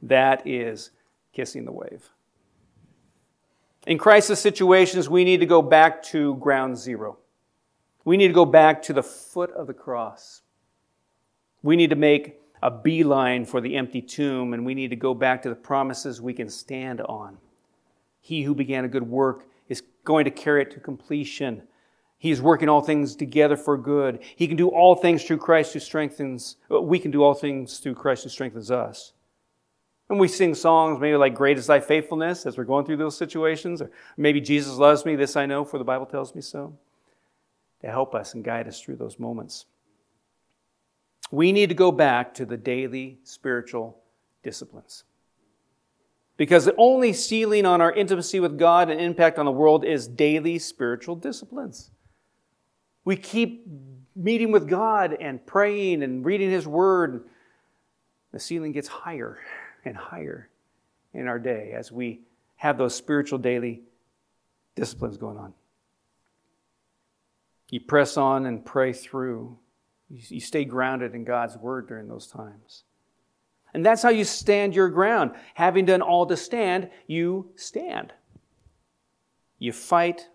That 0.03 0.47
is 0.47 0.93
kissing 1.33 1.67
the 1.67 1.73
wave. 1.73 2.09
In 3.87 3.99
crisis 3.99 4.41
situations, 4.41 5.09
we 5.09 5.25
need 5.25 5.41
to 5.41 5.47
go 5.47 5.61
back 5.63 6.03
to 6.05 6.37
ground 6.37 6.79
zero. 6.79 7.20
We 8.05 8.17
need 8.17 8.29
to 8.29 8.35
go 8.35 8.45
back 8.45 8.83
to 8.83 8.93
the 8.93 9.03
foot 9.03 9.51
of 9.53 9.67
the 9.67 9.75
cross. 9.75 10.43
We 11.63 11.77
need 11.77 11.91
to 11.91 11.97
make 11.97 12.41
a 12.63 12.71
beeline 12.71 13.45
for 13.45 13.61
the 13.61 13.77
empty 13.77 14.03
tomb, 14.03 14.55
and 14.55 14.65
we 14.65 14.75
need 14.75 14.91
to 14.91 14.97
go 14.97 15.15
back 15.15 15.43
to 15.43 15.49
the 15.49 15.55
promises 15.55 16.21
we 16.21 16.35
can 16.35 16.49
stand 16.49 17.01
on. 17.03 17.39
He 18.21 18.43
who 18.43 18.55
began 18.55 18.85
a 18.85 18.89
good 18.89 19.09
work 19.09 19.47
is 19.69 19.83
going 20.05 20.25
to 20.25 20.31
carry 20.31 20.63
it 20.63 20.71
to 20.73 20.81
completion. 20.81 21.63
He 22.19 22.31
is 22.31 22.43
working 22.43 22.69
all 22.69 22.83
things 22.83 23.17
together 23.17 23.57
for 23.57 23.79
good. 23.79 24.21
He 24.37 24.47
can 24.47 24.57
do 24.57 24.69
all 24.69 24.95
things 24.95 25.25
through 25.25 25.39
Christ 25.39 25.73
who 25.73 25.81
strengthens, 25.81 26.57
uh, 26.71 26.81
we 26.81 26.99
can 26.99 27.11
do 27.11 27.23
all 27.23 27.35
things 27.35 27.79
through 27.79 27.95
Christ 27.95 28.25
who 28.25 28.29
strengthens 28.29 28.71
us. 28.71 29.15
And 30.11 30.19
we 30.19 30.29
sing 30.29 30.55
songs 30.55 31.01
maybe 31.01 31.17
like 31.17 31.35
Great 31.35 31.57
is 31.57 31.69
Thy 31.69 31.81
Faithfulness 31.81 32.45
as 32.45 32.59
we're 32.59 32.65
going 32.65 32.85
through 32.85 32.97
those 32.97 33.17
situations, 33.17 33.81
or 33.81 33.91
maybe 34.17 34.41
Jesus 34.41 34.75
loves 34.75 35.07
me, 35.07 35.17
this 35.17 35.37
I 35.37 35.47
know, 35.47 35.65
for 35.65 35.79
the 35.79 35.85
Bible 35.85 36.05
tells 36.05 36.35
me 36.35 36.43
so, 36.43 36.77
to 37.81 37.89
help 37.89 38.15
us 38.15 38.35
and 38.35 38.45
guide 38.45 38.69
us 38.69 38.81
through 38.81 38.97
those 38.97 39.19
moments. 39.19 39.67
We 41.31 41.53
need 41.53 41.69
to 41.69 41.75
go 41.75 41.93
back 41.93 42.35
to 42.35 42.45
the 42.45 42.57
daily 42.57 43.19
spiritual 43.25 43.99
disciplines. 44.43 45.05
Because 46.37 46.65
the 46.65 46.75
only 46.77 47.13
ceiling 47.13 47.67
on 47.67 47.81
our 47.81 47.93
intimacy 47.93 48.41
with 48.41 48.59
God 48.59 48.89
and 48.89 49.01
impact 49.01 49.39
on 49.39 49.45
the 49.45 49.53
world 49.53 49.85
is 49.85 50.09
daily 50.09 50.59
spiritual 50.59 51.15
disciplines. 51.15 51.91
We 53.05 53.17
keep 53.17 53.67
meeting 54.17 54.51
with 54.51 54.69
God 54.69 55.17
and 55.21 55.45
praying 55.47 56.03
and 56.03 56.25
reading 56.25 56.51
His 56.51 56.67
Word. 56.67 57.29
The 58.33 58.41
ceiling 58.41 58.73
gets 58.73 58.89
higher 58.89 59.39
and 59.85 59.97
higher 59.97 60.49
in 61.13 61.27
our 61.29 61.39
day 61.39 61.73
as 61.73 61.93
we 61.93 62.21
have 62.57 62.79
those 62.79 62.95
spiritual 62.95 63.39
daily 63.39 63.83
disciplines 64.75 65.17
going 65.17 65.37
on. 65.37 65.53
You 67.71 67.81
press 67.81 68.17
on 68.17 68.47
and 68.47 68.65
pray 68.65 68.93
through. 68.93 69.57
You 70.09 70.41
stay 70.41 70.65
grounded 70.65 71.15
in 71.15 71.25
God's 71.25 71.57
Word 71.57 71.87
during 71.87 72.09
those 72.09 72.27
times. 72.27 72.83
And 73.73 73.87
that's 73.87 74.03
how 74.03 74.09
you 74.09 74.25
stand 74.25 74.75
your 74.75 74.89
ground. 74.89 75.31
Having 75.55 75.87
done 75.87 76.03
all 76.03 76.27
to 76.27 76.37
stand, 76.37 76.91
you 77.07 77.51
stand. 77.55 78.13
You 79.61 79.73
fight 79.73 80.29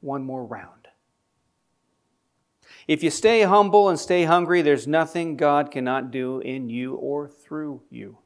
one 0.00 0.24
more 0.24 0.44
round. 0.44 0.88
If 2.88 3.02
you 3.02 3.10
stay 3.10 3.42
humble 3.42 3.90
and 3.90 4.00
stay 4.00 4.24
hungry, 4.24 4.62
there's 4.62 4.86
nothing 4.86 5.36
God 5.36 5.70
cannot 5.70 6.10
do 6.10 6.40
in 6.40 6.70
you 6.70 6.94
or 6.94 7.28
through 7.28 7.82
you. 7.90 8.16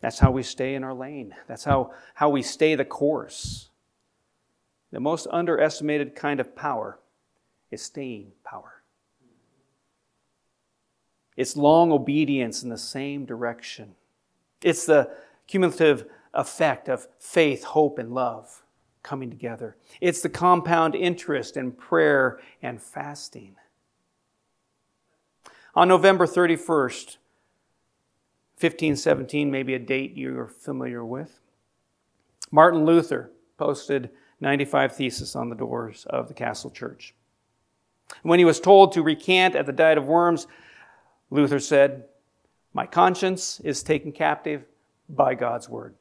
That's 0.00 0.18
how 0.18 0.32
we 0.32 0.42
stay 0.42 0.74
in 0.74 0.82
our 0.82 0.94
lane. 0.94 1.34
That's 1.46 1.64
how, 1.64 1.92
how 2.14 2.28
we 2.28 2.42
stay 2.42 2.74
the 2.74 2.84
course. 2.84 3.68
The 4.90 5.00
most 5.00 5.28
underestimated 5.30 6.16
kind 6.16 6.40
of 6.40 6.56
power 6.56 6.98
is 7.70 7.82
staying 7.82 8.32
power. 8.44 8.82
It's 11.36 11.56
long 11.56 11.92
obedience 11.92 12.62
in 12.62 12.70
the 12.70 12.78
same 12.78 13.26
direction. 13.26 13.94
It's 14.62 14.86
the 14.86 15.10
cumulative 15.46 16.06
effect 16.32 16.88
of 16.88 17.08
faith, 17.18 17.64
hope, 17.64 17.98
and 17.98 18.12
love 18.12 18.62
coming 19.02 19.30
together. 19.30 19.76
It's 20.00 20.20
the 20.20 20.28
compound 20.28 20.94
interest 20.94 21.56
in 21.56 21.72
prayer 21.72 22.40
and 22.62 22.82
fasting. 22.82 23.56
On 25.74 25.88
November 25.88 26.26
31st, 26.26 27.18
1517, 28.58 29.50
maybe 29.50 29.74
a 29.74 29.78
date 29.78 30.16
you're 30.16 30.48
familiar 30.48 31.04
with, 31.04 31.40
Martin 32.50 32.86
Luther 32.86 33.30
posted 33.58 34.10
95 34.40 34.96
theses 34.96 35.36
on 35.36 35.50
the 35.50 35.54
doors 35.54 36.06
of 36.08 36.28
the 36.28 36.34
castle 36.34 36.70
church. 36.70 37.14
When 38.22 38.38
he 38.38 38.44
was 38.44 38.60
told 38.60 38.92
to 38.92 39.02
recant 39.02 39.54
at 39.54 39.66
the 39.66 39.72
Diet 39.72 39.98
of 39.98 40.06
Worms, 40.06 40.46
Luther 41.30 41.58
said, 41.58 42.04
My 42.72 42.86
conscience 42.86 43.60
is 43.60 43.82
taken 43.82 44.12
captive 44.12 44.64
by 45.08 45.34
God's 45.34 45.68
word. 45.68 45.94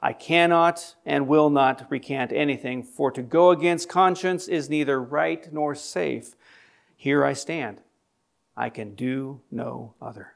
I 0.00 0.12
cannot 0.12 0.96
and 1.06 1.28
will 1.28 1.48
not 1.48 1.86
recant 1.90 2.32
anything, 2.32 2.82
for 2.82 3.10
to 3.10 3.22
go 3.22 3.50
against 3.50 3.88
conscience 3.88 4.48
is 4.48 4.68
neither 4.68 5.00
right 5.00 5.50
nor 5.52 5.74
safe. 5.74 6.36
Here 6.96 7.24
I 7.24 7.32
stand. 7.32 7.80
I 8.56 8.68
can 8.68 8.94
do 8.94 9.40
no 9.50 9.94
other. 10.00 10.34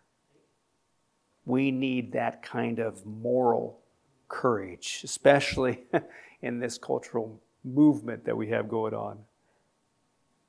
We 1.44 1.70
need 1.70 2.12
that 2.12 2.42
kind 2.42 2.78
of 2.78 3.04
moral 3.06 3.80
courage, 4.28 5.00
especially 5.04 5.84
in 6.42 6.60
this 6.60 6.78
cultural 6.78 7.40
movement 7.64 8.24
that 8.24 8.36
we 8.36 8.48
have 8.48 8.68
going 8.68 8.94
on. 8.94 9.18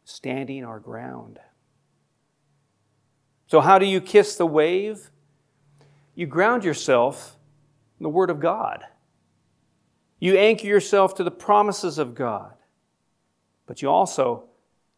Standing 0.10 0.66
our 0.66 0.80
ground. 0.80 1.38
So, 3.46 3.62
how 3.62 3.78
do 3.78 3.86
you 3.86 4.02
kiss 4.02 4.36
the 4.38 4.46
wave? 4.46 5.12
You 6.16 6.26
ground 6.26 6.64
yourself 6.64 7.38
in 8.00 8.04
the 8.06 8.10
Word 8.10 8.32
of 8.32 8.40
God. 8.40 8.84
You 10.18 10.36
anchor 10.36 10.66
yourself 10.66 11.14
to 11.16 11.24
the 11.24 11.30
promises 11.30 12.00
of 12.00 12.16
God. 12.16 12.54
But 13.68 13.84
you 13.84 13.92
also 13.92 14.46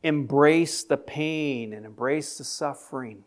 embrace 0.02 0.86
the 0.86 0.96
pain 0.96 1.74
and 1.74 1.86
embrace 1.86 2.38
the 2.38 2.46
suffering. 2.46 3.26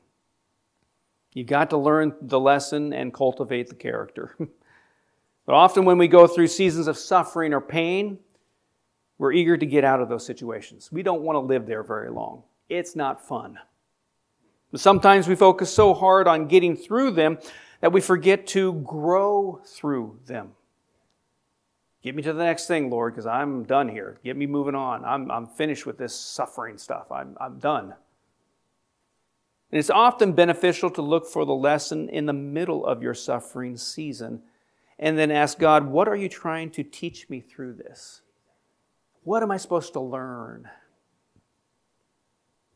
You've 1.34 1.48
got 1.48 1.68
to 1.68 1.76
learn 1.76 2.14
the 2.22 2.40
lesson 2.40 2.94
and 2.94 3.12
cultivate 3.12 3.68
the 3.68 3.74
character. 3.74 4.34
but 4.38 5.54
often, 5.54 5.84
when 5.84 5.98
we 5.98 6.08
go 6.08 6.26
through 6.26 6.46
seasons 6.46 6.86
of 6.86 6.96
suffering 6.96 7.52
or 7.52 7.60
pain, 7.60 8.20
we're 9.18 9.32
eager 9.32 9.56
to 9.56 9.66
get 9.66 9.84
out 9.84 10.00
of 10.00 10.08
those 10.08 10.26
situations. 10.26 10.90
We 10.90 11.02
don't 11.02 11.22
want 11.22 11.36
to 11.36 11.40
live 11.40 11.66
there 11.66 11.82
very 11.82 12.10
long. 12.10 12.42
It's 12.68 12.96
not 12.96 13.26
fun. 13.26 13.58
But 14.72 14.80
sometimes 14.80 15.28
we 15.28 15.36
focus 15.36 15.72
so 15.72 15.94
hard 15.94 16.26
on 16.26 16.48
getting 16.48 16.76
through 16.76 17.12
them 17.12 17.38
that 17.80 17.92
we 17.92 18.00
forget 18.00 18.46
to 18.48 18.72
grow 18.72 19.60
through 19.64 20.18
them. 20.26 20.52
Get 22.02 22.14
me 22.14 22.22
to 22.22 22.32
the 22.32 22.44
next 22.44 22.66
thing, 22.66 22.90
Lord, 22.90 23.14
because 23.14 23.26
I'm 23.26 23.64
done 23.64 23.88
here. 23.88 24.18
Get 24.24 24.36
me 24.36 24.46
moving 24.46 24.74
on. 24.74 25.04
I'm, 25.04 25.30
I'm 25.30 25.46
finished 25.46 25.86
with 25.86 25.96
this 25.96 26.14
suffering 26.14 26.76
stuff. 26.76 27.10
I'm, 27.10 27.36
I'm 27.40 27.58
done. 27.58 27.94
And 29.70 29.78
it's 29.78 29.90
often 29.90 30.32
beneficial 30.32 30.90
to 30.90 31.02
look 31.02 31.26
for 31.26 31.46
the 31.46 31.54
lesson 31.54 32.08
in 32.08 32.26
the 32.26 32.32
middle 32.32 32.84
of 32.84 33.02
your 33.02 33.14
suffering 33.14 33.76
season 33.76 34.42
and 34.98 35.18
then 35.18 35.30
ask 35.30 35.58
God, 35.58 35.86
what 35.86 36.08
are 36.08 36.16
you 36.16 36.28
trying 36.28 36.70
to 36.72 36.82
teach 36.82 37.28
me 37.28 37.40
through 37.40 37.74
this? 37.74 38.22
What 39.24 39.42
am 39.42 39.50
I 39.50 39.56
supposed 39.56 39.94
to 39.94 40.00
learn? 40.00 40.68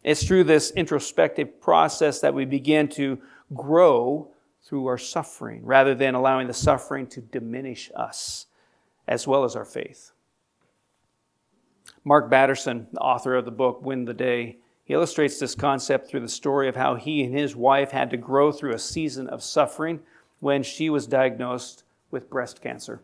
It's 0.03 0.27
through 0.27 0.45
this 0.45 0.71
introspective 0.71 1.61
process 1.61 2.21
that 2.21 2.33
we 2.33 2.47
begin 2.47 2.89
to 2.91 3.19
grow 3.55 4.29
through 4.65 4.87
our 4.87 4.99
suffering 4.99 5.65
rather 5.65 5.95
than 5.95 6.15
allowing 6.15 6.47
the 6.47 6.55
suffering 6.55 7.07
to 7.09 7.21
diminish 7.21 7.91
us 7.95 8.47
as 9.07 9.27
well 9.27 9.45
as 9.45 9.57
our 9.57 9.65
faith. 9.65 10.13
Mark 12.05 12.31
Batterson, 12.31 12.87
the 12.93 13.01
author 13.01 13.35
of 13.35 13.45
the 13.45 13.51
book 13.51 13.83
Win 13.83 14.07
the 14.07 14.15
Day, 14.15 14.57
he 14.85 14.95
illustrates 14.95 15.39
this 15.39 15.55
concept 15.55 16.09
through 16.09 16.21
the 16.21 16.29
story 16.29 16.69
of 16.69 16.77
how 16.77 16.95
he 16.95 17.25
and 17.25 17.35
his 17.35 17.55
wife 17.55 17.91
had 17.91 18.09
to 18.11 18.17
grow 18.17 18.53
through 18.53 18.73
a 18.73 18.79
season 18.79 19.29
of 19.29 19.43
suffering 19.43 20.01
when 20.41 20.63
she 20.63 20.89
was 20.89 21.07
diagnosed 21.07 21.85
with 22.11 22.31
breast 22.31 22.63
cancer. 22.63 23.03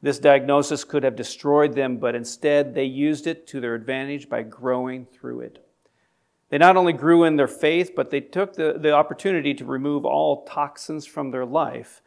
This 0.00 0.18
diagnosis 0.18 0.84
could 0.84 1.02
have 1.02 1.16
destroyed 1.16 1.74
them, 1.74 1.96
but 1.96 2.14
instead 2.14 2.74
they 2.74 2.84
used 2.84 3.26
it 3.26 3.46
to 3.48 3.60
their 3.60 3.74
advantage 3.74 4.28
by 4.28 4.42
growing 4.42 5.06
through 5.06 5.40
it. 5.40 5.64
They 6.50 6.58
not 6.58 6.76
only 6.76 6.92
grew 6.92 7.24
in 7.24 7.36
their 7.36 7.48
faith, 7.48 7.92
but 7.94 8.10
they 8.10 8.20
took 8.20 8.54
the, 8.54 8.76
the 8.78 8.92
opportunity 8.92 9.54
to 9.54 9.64
remove 9.64 10.04
all 10.04 10.44
toxins 10.44 11.04
from 11.06 11.30
their 11.30 11.44
life 11.44 12.00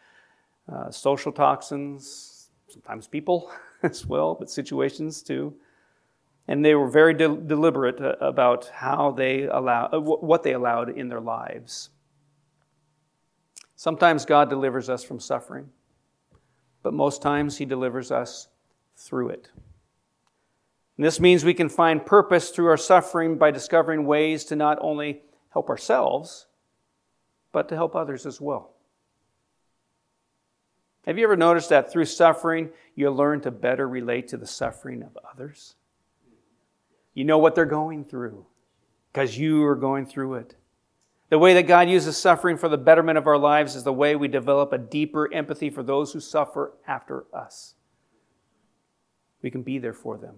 uh, 0.72 0.90
social 0.90 1.32
toxins, 1.32 2.50
sometimes 2.68 3.08
people 3.08 3.52
as 3.84 4.06
well, 4.06 4.36
but 4.36 4.50
situations 4.50 5.22
too. 5.22 5.54
And 6.48 6.64
they 6.64 6.76
were 6.76 6.90
very 6.90 7.14
de- 7.14 7.36
deliberate 7.36 8.02
uh, 8.02 8.16
about 8.22 8.70
how 8.74 9.12
they 9.12 9.44
allow, 9.44 9.88
uh, 9.88 10.00
what 10.00 10.44
they 10.44 10.54
allowed 10.54 10.90
in 10.90 11.10
their 11.10 11.22
lives. 11.22 11.90
Sometimes 13.76 14.26
God 14.26 14.50
delivers 14.50 14.90
us 14.90 15.04
from 15.04 15.20
suffering, 15.20 15.70
but 16.84 16.94
most 16.94 17.22
times 17.22 17.58
He 17.58 17.66
delivers 17.66 18.12
us 18.12 18.48
through 18.96 19.30
it. 19.30 19.50
And 20.98 21.06
this 21.06 21.20
means 21.20 21.44
we 21.44 21.54
can 21.54 21.70
find 21.70 22.06
purpose 22.06 22.50
through 22.50 22.68
our 22.68 22.78
suffering 22.78 23.38
by 23.38 23.52
discovering 23.52 24.06
ways 24.06 24.46
to 24.46 24.56
not 24.56 24.78
only 24.82 25.22
help 25.50 25.70
ourselves, 25.70 26.48
but 27.52 27.68
to 27.70 27.76
help 27.76 27.96
others 27.96 28.26
as 28.26 28.40
well. 28.40 28.74
Have 31.06 31.18
you 31.18 31.24
ever 31.24 31.36
noticed 31.36 31.70
that 31.70 31.92
through 31.92 32.06
suffering, 32.06 32.70
you 32.96 33.10
learn 33.10 33.42
to 33.42 33.52
better 33.52 33.88
relate 33.88 34.28
to 34.30 34.38
the 34.38 34.46
suffering 34.46 35.02
of 35.02 35.18
others? 35.32 35.76
You 37.14 37.24
know 37.24 37.40
what 37.40 37.56
they're 37.56 37.66
going 37.66 38.06
through 38.06 38.46
because 39.12 39.38
you 39.38 39.66
are 39.66 39.76
going 39.76 40.06
through 40.06 40.36
it. 40.36 40.56
The 41.32 41.40
way 41.40 41.56
that 41.56 41.64
God 41.64 41.90
uses 41.90 42.16
suffering 42.16 42.58
for 42.58 42.70
the 42.70 42.78
betterment 42.78 43.18
of 43.18 43.26
our 43.26 43.40
lives 43.40 43.76
is 43.76 43.84
the 43.84 43.92
way 43.92 44.16
we 44.16 44.28
develop 44.28 44.72
a 44.72 44.78
deeper 44.78 45.34
empathy 45.34 45.72
for 45.72 45.82
those 45.82 46.14
who 46.14 46.20
suffer 46.20 46.74
after 46.88 47.26
us. 47.34 47.74
We 49.42 49.50
can 49.50 49.64
be 49.64 49.80
there 49.80 49.94
for 49.94 50.20
them. 50.20 50.36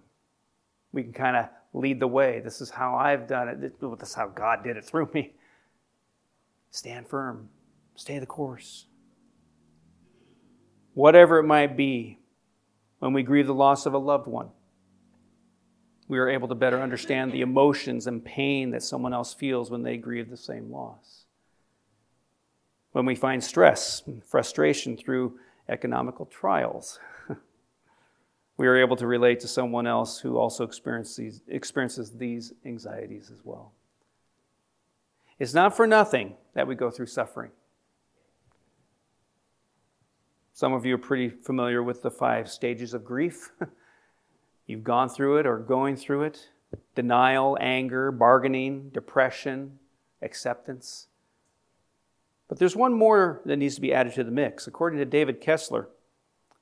We 0.93 1.03
can 1.03 1.12
kind 1.12 1.36
of 1.36 1.49
lead 1.73 1.99
the 1.99 2.08
way. 2.08 2.39
This 2.39 2.62
is 2.62 2.69
how 2.69 2.95
I've 2.95 3.27
done 3.27 3.49
it. 3.49 3.60
This 3.60 4.10
is 4.10 4.15
how 4.15 4.27
God 4.29 4.63
did 4.63 4.77
it 4.77 4.86
through 4.86 5.10
me. 5.13 5.34
Stand 6.71 7.10
firm, 7.10 7.49
stay 7.95 8.19
the 8.19 8.25
course 8.25 8.86
whatever 10.93 11.39
it 11.39 11.43
might 11.43 11.75
be, 11.75 12.19
when 12.99 13.13
we 13.13 13.23
grieve 13.23 13.47
the 13.47 13.53
loss 13.53 13.86
of 13.86 13.93
a 13.93 13.97
loved 13.97 14.27
one, 14.27 14.49
we 16.13 16.19
are 16.19 16.30
able 16.30 16.47
to 16.47 16.54
better 16.54 16.80
understand 16.80 17.32
the 17.32 17.41
emotions 17.41 18.06
and 18.06 18.23
pain 18.23 18.69
that 18.69 18.84
someone 18.84 19.15
else 19.15 19.34
feels 19.34 19.71
when 19.71 19.82
they 19.82 19.97
grieve 19.97 20.30
the 20.30 20.38
same 20.38 20.71
loss. 20.71 21.26
When 22.91 23.08
we 23.08 23.15
find 23.15 23.43
stress 23.43 24.04
and 24.06 24.23
frustration 24.23 24.95
through 24.95 25.39
economical 25.67 26.28
trials, 26.28 26.99
we 28.58 28.67
are 28.67 28.78
able 28.78 28.95
to 28.97 29.08
relate 29.08 29.39
to 29.39 29.47
someone 29.47 29.88
else 29.88 30.19
who 30.19 30.38
also 30.38 30.63
experiences 30.63 32.12
these, 32.12 32.54
anxieties 32.63 33.32
as 33.32 33.39
well. 33.43 33.71
It's 35.39 35.56
not 35.56 35.76
for 35.76 35.88
nothing 35.88 36.36
that 36.54 36.67
we 36.67 36.76
go 36.76 36.91
through 36.91 37.08
suffering. 37.08 37.49
Some 40.54 40.73
of 40.73 40.86
you 40.86 40.93
are 40.93 40.99
pretty 40.99 41.30
familiar 41.30 41.82
with 41.82 42.04
the 42.04 42.12
five 42.12 42.52
stages 42.52 42.93
of 42.93 43.04
grief. 43.04 43.52
You've 44.65 44.84
gone 44.84 45.10
through 45.10 45.38
it 45.38 45.45
or 45.45 45.60
going 45.60 45.95
through 45.95 46.23
it 46.23 46.49
denial, 46.95 47.58
anger, 47.62 48.12
bargaining, 48.12 48.89
depression, 48.89 49.80
acceptance. 50.21 51.08
But 52.47 52.60
there's 52.60 52.76
one 52.76 52.93
more 52.93 53.41
that 53.45 53.58
needs 53.58 53.76
to 53.76 53.82
be 53.82 53.93
added 53.93 54.13
to 54.13 54.23
the 54.23 54.32
mix. 54.32 54.67
According 54.67 54.99
to 54.99 55.06
David 55.06 55.41
Kessler, 55.41 55.89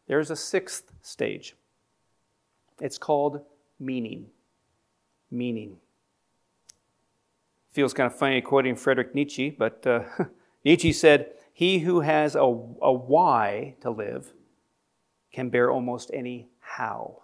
there's 0.07 0.31
a 0.31 0.35
sixth 0.35 0.91
stage. 1.01 1.55
It's 2.79 2.97
called 2.97 3.41
meaning. 3.79 4.27
Meaning. 5.29 5.77
Feels 7.71 7.93
kind 7.93 8.11
of 8.11 8.17
funny 8.17 8.41
quoting 8.41 8.75
Friedrich 8.75 9.15
Nietzsche, 9.15 9.49
but 9.49 9.85
uh, 9.87 10.03
Nietzsche 10.65 10.91
said, 10.91 11.31
he 11.53 11.79
who 11.79 12.01
has 12.01 12.35
a, 12.35 12.39
a 12.39 12.91
why 12.91 13.75
to 13.81 13.89
live 13.89 14.33
can 15.31 15.49
bear 15.49 15.71
almost 15.71 16.11
any 16.13 16.49
how. 16.59 17.21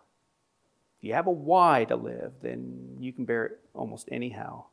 If 0.98 1.04
you 1.04 1.14
have 1.14 1.28
a 1.28 1.32
why 1.32 1.86
to 1.86 1.96
live, 1.96 2.34
then 2.42 2.98
you 3.00 3.14
can 3.14 3.26
bear 3.26 3.46
it 3.46 3.60
almost 3.74 4.10
anyhow. 4.12 4.66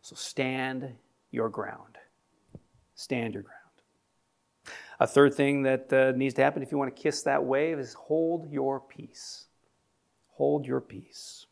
So 0.00 0.14
stand 0.14 0.94
your 1.30 1.48
ground. 1.48 1.98
Stand 2.94 3.34
your 3.34 3.42
ground. 3.42 3.56
A 5.00 5.06
third 5.06 5.34
thing 5.34 5.64
that 5.64 5.92
uh, 5.92 6.12
needs 6.16 6.34
to 6.34 6.42
happen 6.42 6.62
if 6.62 6.72
you 6.72 6.78
want 6.78 6.94
to 6.94 7.02
kiss 7.02 7.22
that 7.22 7.44
wave 7.44 7.78
is 7.78 7.94
hold 7.94 8.50
your 8.50 8.80
peace. 8.80 9.46
Hold 10.34 10.66
your 10.66 10.80
peace. 10.80 11.46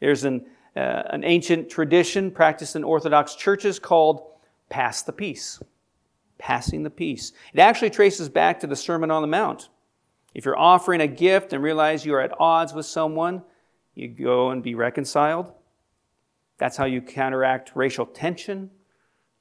There's 0.00 0.24
an, 0.24 0.46
uh, 0.74 1.02
an 1.10 1.22
ancient 1.24 1.68
tradition 1.68 2.30
practiced 2.30 2.74
in 2.74 2.82
Orthodox 2.82 3.34
churches 3.34 3.78
called 3.78 4.22
pass 4.68 5.02
the 5.02 5.12
peace. 5.12 5.62
Passing 6.38 6.82
the 6.82 6.90
peace. 6.90 7.32
It 7.52 7.60
actually 7.60 7.90
traces 7.90 8.28
back 8.28 8.60
to 8.60 8.66
the 8.66 8.76
Sermon 8.76 9.10
on 9.10 9.22
the 9.22 9.28
Mount. 9.28 9.68
If 10.34 10.44
you're 10.44 10.58
offering 10.58 11.00
a 11.00 11.06
gift 11.06 11.52
and 11.52 11.62
realize 11.62 12.04
you 12.04 12.14
are 12.14 12.20
at 12.20 12.38
odds 12.40 12.72
with 12.72 12.86
someone, 12.86 13.42
you 13.94 14.08
go 14.08 14.50
and 14.50 14.62
be 14.62 14.74
reconciled. 14.74 15.52
That's 16.58 16.76
how 16.76 16.84
you 16.84 17.00
counteract 17.00 17.72
racial 17.74 18.06
tension, 18.06 18.70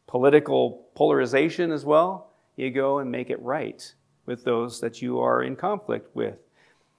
political 0.07 0.87
polarization 0.95 1.71
as 1.71 1.85
well. 1.85 2.31
You 2.55 2.71
go 2.71 2.99
and 2.99 3.11
make 3.11 3.29
it 3.29 3.41
right 3.41 3.93
with 4.25 4.43
those 4.43 4.79
that 4.81 5.01
you 5.01 5.19
are 5.19 5.43
in 5.43 5.55
conflict 5.55 6.15
with. 6.15 6.37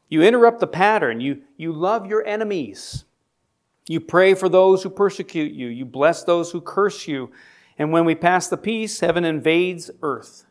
You 0.09 0.23
interrupt 0.23 0.61
the 0.61 0.67
pattern. 0.67 1.21
You, 1.21 1.43
you 1.57 1.73
love 1.73 2.07
your 2.07 2.27
enemies. 2.27 3.05
You 3.89 4.01
pray 4.01 4.35
for 4.35 4.49
those 4.49 4.83
who 4.83 4.91
persecute 4.91 5.53
you. 5.53 5.69
You 5.69 5.85
bless 5.85 6.25
those 6.25 6.51
who 6.51 6.61
curse 6.61 7.09
you. 7.09 7.31
And 7.79 7.93
when 7.93 8.05
we 8.05 8.15
pass 8.15 8.49
the 8.49 8.57
peace, 8.57 9.01
heaven 9.01 9.25
invades 9.25 9.91
earth. 10.03 10.45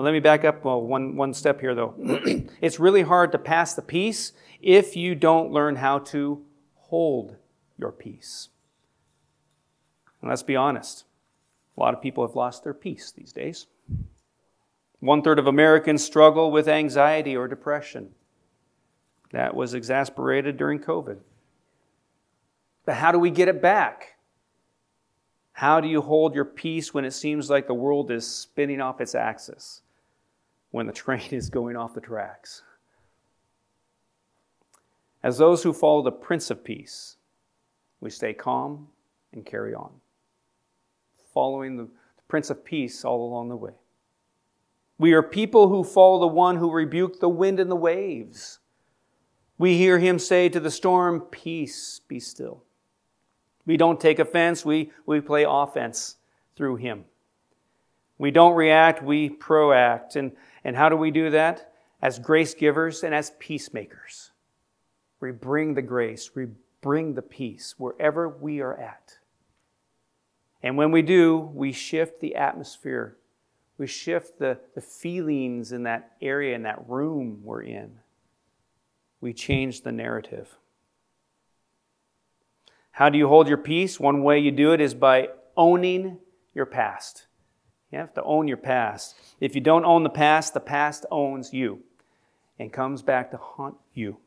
Let 0.00 0.12
me 0.12 0.20
back 0.20 0.44
up 0.44 0.64
well, 0.64 0.80
one, 0.80 1.16
one 1.16 1.34
step 1.34 1.60
here, 1.60 1.74
though. 1.74 1.92
it's 2.60 2.78
really 2.78 3.02
hard 3.02 3.32
to 3.32 3.38
pass 3.38 3.74
the 3.74 3.82
peace 3.82 4.32
if 4.62 4.94
you 4.94 5.16
don't 5.16 5.50
learn 5.50 5.74
how 5.74 5.98
to 5.98 6.44
hold 6.76 7.34
your 7.76 7.90
peace. 7.90 8.48
And 10.22 10.28
let's 10.28 10.44
be 10.44 10.54
honest, 10.54 11.04
a 11.76 11.80
lot 11.80 11.94
of 11.94 12.00
people 12.00 12.24
have 12.24 12.36
lost 12.36 12.62
their 12.62 12.74
peace 12.74 13.10
these 13.10 13.32
days. 13.32 13.66
One 15.00 15.20
third 15.20 15.40
of 15.40 15.48
Americans 15.48 16.04
struggle 16.04 16.52
with 16.52 16.68
anxiety 16.68 17.36
or 17.36 17.48
depression. 17.48 18.10
That 19.32 19.56
was 19.56 19.74
exasperated 19.74 20.56
during 20.56 20.78
COVID. 20.78 21.18
But 22.86 22.94
how 22.94 23.10
do 23.10 23.18
we 23.18 23.30
get 23.30 23.48
it 23.48 23.60
back? 23.60 24.14
How 25.52 25.80
do 25.80 25.88
you 25.88 26.02
hold 26.02 26.36
your 26.36 26.44
peace 26.44 26.94
when 26.94 27.04
it 27.04 27.10
seems 27.10 27.50
like 27.50 27.66
the 27.66 27.74
world 27.74 28.12
is 28.12 28.24
spinning 28.24 28.80
off 28.80 29.00
its 29.00 29.16
axis, 29.16 29.82
when 30.70 30.86
the 30.86 30.92
train 30.92 31.22
is 31.30 31.50
going 31.50 31.76
off 31.76 31.94
the 31.94 32.00
tracks? 32.00 32.62
As 35.22 35.38
those 35.38 35.62
who 35.62 35.72
follow 35.72 36.02
the 36.02 36.12
Prince 36.12 36.50
of 36.50 36.62
Peace, 36.62 37.16
we 38.00 38.10
stay 38.10 38.32
calm 38.32 38.88
and 39.32 39.44
carry 39.44 39.74
on. 39.74 39.90
following 41.34 41.76
the 41.76 41.88
Prince 42.28 42.50
of 42.50 42.64
Peace 42.64 43.04
all 43.04 43.26
along 43.28 43.48
the 43.48 43.56
way. 43.56 43.72
We 44.98 45.12
are 45.12 45.22
people 45.22 45.68
who 45.68 45.84
follow 45.84 46.20
the 46.20 46.26
one 46.26 46.56
who 46.56 46.72
rebuked 46.72 47.20
the 47.20 47.28
wind 47.28 47.60
and 47.60 47.70
the 47.70 47.76
waves. 47.76 48.58
We 49.56 49.76
hear 49.76 49.98
him 49.98 50.18
say 50.18 50.48
to 50.48 50.60
the 50.60 50.70
storm, 50.70 51.20
Peace, 51.20 52.00
be 52.08 52.20
still. 52.20 52.64
We 53.66 53.76
don't 53.76 54.00
take 54.00 54.18
offense, 54.18 54.64
we, 54.64 54.92
we 55.04 55.20
play 55.20 55.44
offense 55.48 56.16
through 56.56 56.76
him. 56.76 57.04
We 58.16 58.30
don't 58.30 58.54
react, 58.54 59.02
we 59.02 59.28
proact. 59.30 60.16
And, 60.16 60.32
and 60.64 60.76
how 60.76 60.88
do 60.88 60.96
we 60.96 61.10
do 61.10 61.30
that? 61.30 61.72
As 62.00 62.18
grace 62.18 62.54
givers 62.54 63.02
and 63.02 63.14
as 63.14 63.32
peacemakers. 63.38 64.30
We 65.20 65.32
bring 65.32 65.74
the 65.74 65.82
grace, 65.82 66.34
we 66.34 66.46
bring 66.80 67.14
the 67.14 67.22
peace 67.22 67.74
wherever 67.76 68.28
we 68.28 68.60
are 68.60 68.78
at. 68.78 69.18
And 70.62 70.76
when 70.76 70.90
we 70.90 71.02
do, 71.02 71.36
we 71.36 71.72
shift 71.72 72.20
the 72.20 72.34
atmosphere. 72.34 73.16
We 73.78 73.86
shift 73.86 74.38
the, 74.38 74.58
the 74.74 74.80
feelings 74.80 75.70
in 75.72 75.84
that 75.84 76.12
area, 76.20 76.54
in 76.54 76.64
that 76.64 76.88
room 76.88 77.40
we're 77.44 77.62
in. 77.62 77.98
We 79.20 79.32
change 79.32 79.82
the 79.82 79.92
narrative. 79.92 80.56
How 82.90 83.08
do 83.08 83.18
you 83.18 83.28
hold 83.28 83.46
your 83.46 83.58
peace? 83.58 84.00
One 84.00 84.24
way 84.24 84.40
you 84.40 84.50
do 84.50 84.72
it 84.72 84.80
is 84.80 84.94
by 84.94 85.28
owning 85.56 86.18
your 86.52 86.66
past. 86.66 87.27
You 87.90 87.98
have 87.98 88.14
to 88.14 88.22
own 88.22 88.48
your 88.48 88.58
past. 88.58 89.16
If 89.40 89.54
you 89.54 89.60
don't 89.60 89.84
own 89.84 90.02
the 90.02 90.10
past, 90.10 90.54
the 90.54 90.60
past 90.60 91.06
owns 91.10 91.52
you 91.52 91.82
and 92.58 92.72
comes 92.72 93.02
back 93.02 93.30
to 93.30 93.36
haunt 93.36 93.76
you. 93.94 94.18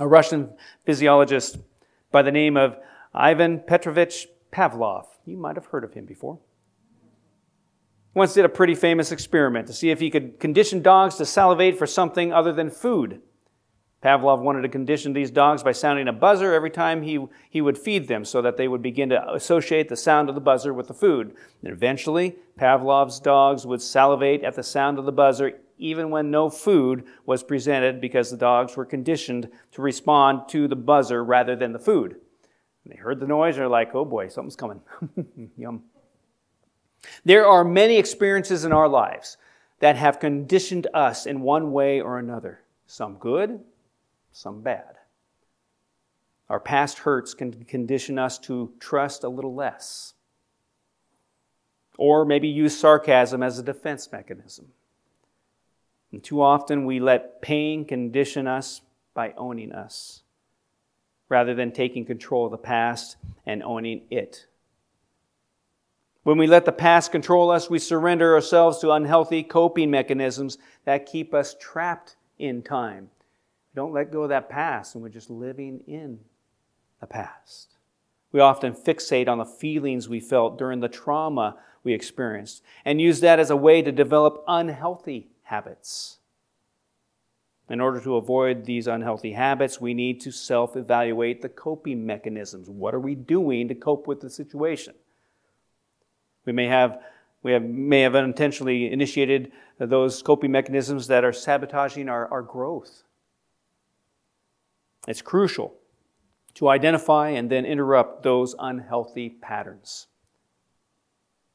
A 0.00 0.06
Russian 0.06 0.50
physiologist 0.84 1.58
by 2.10 2.22
the 2.22 2.32
name 2.32 2.56
of 2.56 2.76
Ivan 3.14 3.60
Petrovich 3.60 4.26
Pavlov, 4.52 5.06
you 5.24 5.36
might 5.36 5.56
have 5.56 5.66
heard 5.66 5.84
of 5.84 5.94
him 5.94 6.04
before, 6.04 6.38
once 8.14 8.34
did 8.34 8.44
a 8.44 8.48
pretty 8.48 8.74
famous 8.74 9.12
experiment 9.12 9.66
to 9.66 9.72
see 9.72 9.90
if 9.90 10.00
he 10.00 10.10
could 10.10 10.40
condition 10.40 10.80
dogs 10.80 11.16
to 11.16 11.26
salivate 11.26 11.78
for 11.78 11.86
something 11.86 12.32
other 12.32 12.52
than 12.52 12.70
food. 12.70 13.20
Pavlov 14.06 14.38
wanted 14.38 14.62
to 14.62 14.68
condition 14.68 15.14
these 15.14 15.32
dogs 15.32 15.64
by 15.64 15.72
sounding 15.72 16.06
a 16.06 16.12
buzzer 16.12 16.54
every 16.54 16.70
time 16.70 17.02
he, 17.02 17.26
he 17.50 17.60
would 17.60 17.76
feed 17.76 18.06
them 18.06 18.24
so 18.24 18.40
that 18.40 18.56
they 18.56 18.68
would 18.68 18.80
begin 18.80 19.08
to 19.08 19.34
associate 19.34 19.88
the 19.88 19.96
sound 19.96 20.28
of 20.28 20.36
the 20.36 20.40
buzzer 20.40 20.72
with 20.72 20.86
the 20.86 20.94
food. 20.94 21.34
And 21.64 21.72
eventually, 21.72 22.36
Pavlov's 22.56 23.18
dogs 23.18 23.66
would 23.66 23.82
salivate 23.82 24.44
at 24.44 24.54
the 24.54 24.62
sound 24.62 25.00
of 25.00 25.06
the 25.06 25.12
buzzer 25.12 25.58
even 25.76 26.10
when 26.10 26.30
no 26.30 26.48
food 26.48 27.04
was 27.26 27.42
presented 27.42 28.00
because 28.00 28.30
the 28.30 28.36
dogs 28.36 28.76
were 28.76 28.84
conditioned 28.84 29.50
to 29.72 29.82
respond 29.82 30.48
to 30.50 30.68
the 30.68 30.76
buzzer 30.76 31.24
rather 31.24 31.56
than 31.56 31.72
the 31.72 31.78
food. 31.80 32.14
And 32.84 32.92
they 32.92 32.98
heard 32.98 33.18
the 33.18 33.26
noise 33.26 33.56
and 33.56 33.62
they're 33.62 33.68
like, 33.68 33.92
oh 33.92 34.04
boy, 34.04 34.28
something's 34.28 34.54
coming. 34.54 34.82
Yum. 35.56 35.82
There 37.24 37.44
are 37.44 37.64
many 37.64 37.96
experiences 37.96 38.64
in 38.64 38.70
our 38.70 38.88
lives 38.88 39.36
that 39.80 39.96
have 39.96 40.20
conditioned 40.20 40.86
us 40.94 41.26
in 41.26 41.40
one 41.40 41.72
way 41.72 42.00
or 42.00 42.20
another, 42.20 42.60
some 42.86 43.16
good, 43.16 43.64
some 44.36 44.60
bad. 44.60 44.98
Our 46.50 46.60
past 46.60 46.98
hurts 46.98 47.32
can 47.32 47.64
condition 47.64 48.18
us 48.18 48.38
to 48.40 48.70
trust 48.78 49.24
a 49.24 49.30
little 49.30 49.54
less, 49.54 50.12
or 51.96 52.26
maybe 52.26 52.46
use 52.46 52.78
sarcasm 52.78 53.42
as 53.42 53.58
a 53.58 53.62
defense 53.62 54.12
mechanism. 54.12 54.66
And 56.12 56.22
too 56.22 56.42
often 56.42 56.84
we 56.84 57.00
let 57.00 57.40
pain 57.40 57.86
condition 57.86 58.46
us 58.46 58.82
by 59.14 59.32
owning 59.38 59.72
us, 59.72 60.22
rather 61.30 61.54
than 61.54 61.72
taking 61.72 62.04
control 62.04 62.44
of 62.44 62.52
the 62.52 62.58
past 62.58 63.16
and 63.46 63.62
owning 63.62 64.02
it. 64.10 64.46
When 66.24 66.36
we 66.36 66.46
let 66.46 66.66
the 66.66 66.72
past 66.72 67.10
control 67.10 67.50
us, 67.50 67.70
we 67.70 67.78
surrender 67.78 68.34
ourselves 68.34 68.80
to 68.80 68.90
unhealthy 68.90 69.42
coping 69.42 69.90
mechanisms 69.90 70.58
that 70.84 71.06
keep 71.06 71.32
us 71.32 71.56
trapped 71.58 72.16
in 72.38 72.62
time 72.62 73.08
don't 73.76 73.92
let 73.92 74.10
go 74.10 74.22
of 74.22 74.30
that 74.30 74.48
past 74.48 74.94
and 74.94 75.04
we're 75.04 75.10
just 75.10 75.28
living 75.28 75.82
in 75.86 76.18
the 76.98 77.06
past. 77.06 77.76
We 78.32 78.40
often 78.40 78.72
fixate 78.72 79.28
on 79.28 79.36
the 79.36 79.44
feelings 79.44 80.08
we 80.08 80.18
felt 80.18 80.58
during 80.58 80.80
the 80.80 80.88
trauma 80.88 81.58
we 81.84 81.92
experienced 81.92 82.62
and 82.86 83.00
use 83.00 83.20
that 83.20 83.38
as 83.38 83.50
a 83.50 83.56
way 83.56 83.82
to 83.82 83.92
develop 83.92 84.42
unhealthy 84.48 85.28
habits. 85.42 86.18
In 87.68 87.80
order 87.80 88.00
to 88.00 88.16
avoid 88.16 88.64
these 88.64 88.86
unhealthy 88.86 89.32
habits, 89.32 89.80
we 89.80 89.92
need 89.92 90.20
to 90.22 90.32
self 90.32 90.76
evaluate 90.76 91.42
the 91.42 91.48
coping 91.48 92.06
mechanisms. 92.06 92.70
What 92.70 92.94
are 92.94 93.00
we 93.00 93.14
doing 93.14 93.68
to 93.68 93.74
cope 93.74 94.06
with 94.06 94.20
the 94.20 94.30
situation? 94.30 94.94
We 96.44 96.52
may 96.52 96.66
have, 96.66 97.00
we 97.42 97.52
have, 97.52 97.62
may 97.62 98.02
have 98.02 98.14
unintentionally 98.14 98.90
initiated 98.90 99.52
those 99.78 100.22
coping 100.22 100.52
mechanisms 100.52 101.08
that 101.08 101.24
are 101.24 101.32
sabotaging 101.32 102.08
our, 102.08 102.28
our 102.28 102.42
growth 102.42 103.02
it's 105.06 105.22
crucial 105.22 105.74
to 106.54 106.68
identify 106.68 107.30
and 107.30 107.50
then 107.50 107.64
interrupt 107.64 108.22
those 108.22 108.54
unhealthy 108.58 109.28
patterns. 109.28 110.06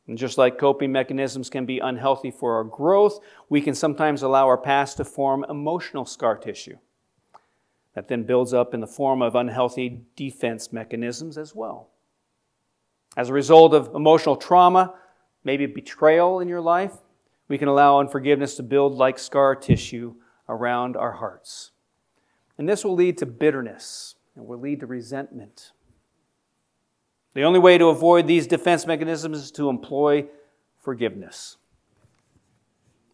And 0.07 0.17
just 0.17 0.37
like 0.37 0.57
coping 0.57 0.91
mechanisms 0.91 1.49
can 1.49 1.65
be 1.65 1.79
unhealthy 1.79 2.31
for 2.31 2.55
our 2.55 2.63
growth, 2.63 3.19
we 3.49 3.61
can 3.61 3.73
sometimes 3.75 4.23
allow 4.23 4.45
our 4.47 4.57
past 4.57 4.97
to 4.97 5.05
form 5.05 5.45
emotional 5.49 6.05
scar 6.05 6.37
tissue 6.37 6.77
that 7.93 8.07
then 8.07 8.23
builds 8.23 8.53
up 8.53 8.73
in 8.73 8.79
the 8.79 8.87
form 8.87 9.21
of 9.21 9.35
unhealthy 9.35 10.01
defense 10.15 10.71
mechanisms 10.71 11.37
as 11.37 11.53
well. 11.53 11.89
As 13.17 13.29
a 13.29 13.33
result 13.33 13.73
of 13.73 13.93
emotional 13.93 14.37
trauma, 14.37 14.93
maybe 15.43 15.65
betrayal 15.65 16.39
in 16.39 16.47
your 16.47 16.61
life, 16.61 16.93
we 17.47 17.57
can 17.57 17.67
allow 17.67 17.99
unforgiveness 17.99 18.55
to 18.55 18.63
build 18.63 18.95
like 18.95 19.19
scar 19.19 19.55
tissue 19.55 20.15
around 20.47 20.95
our 20.95 21.11
hearts. 21.11 21.70
And 22.61 22.69
this 22.69 22.85
will 22.85 22.93
lead 22.93 23.17
to 23.17 23.25
bitterness 23.25 24.13
and 24.35 24.45
will 24.45 24.59
lead 24.59 24.81
to 24.81 24.85
resentment. 24.85 25.71
The 27.33 27.41
only 27.41 27.57
way 27.57 27.79
to 27.79 27.87
avoid 27.87 28.27
these 28.27 28.45
defense 28.45 28.85
mechanisms 28.85 29.39
is 29.39 29.51
to 29.53 29.67
employ 29.67 30.27
forgiveness. 30.77 31.57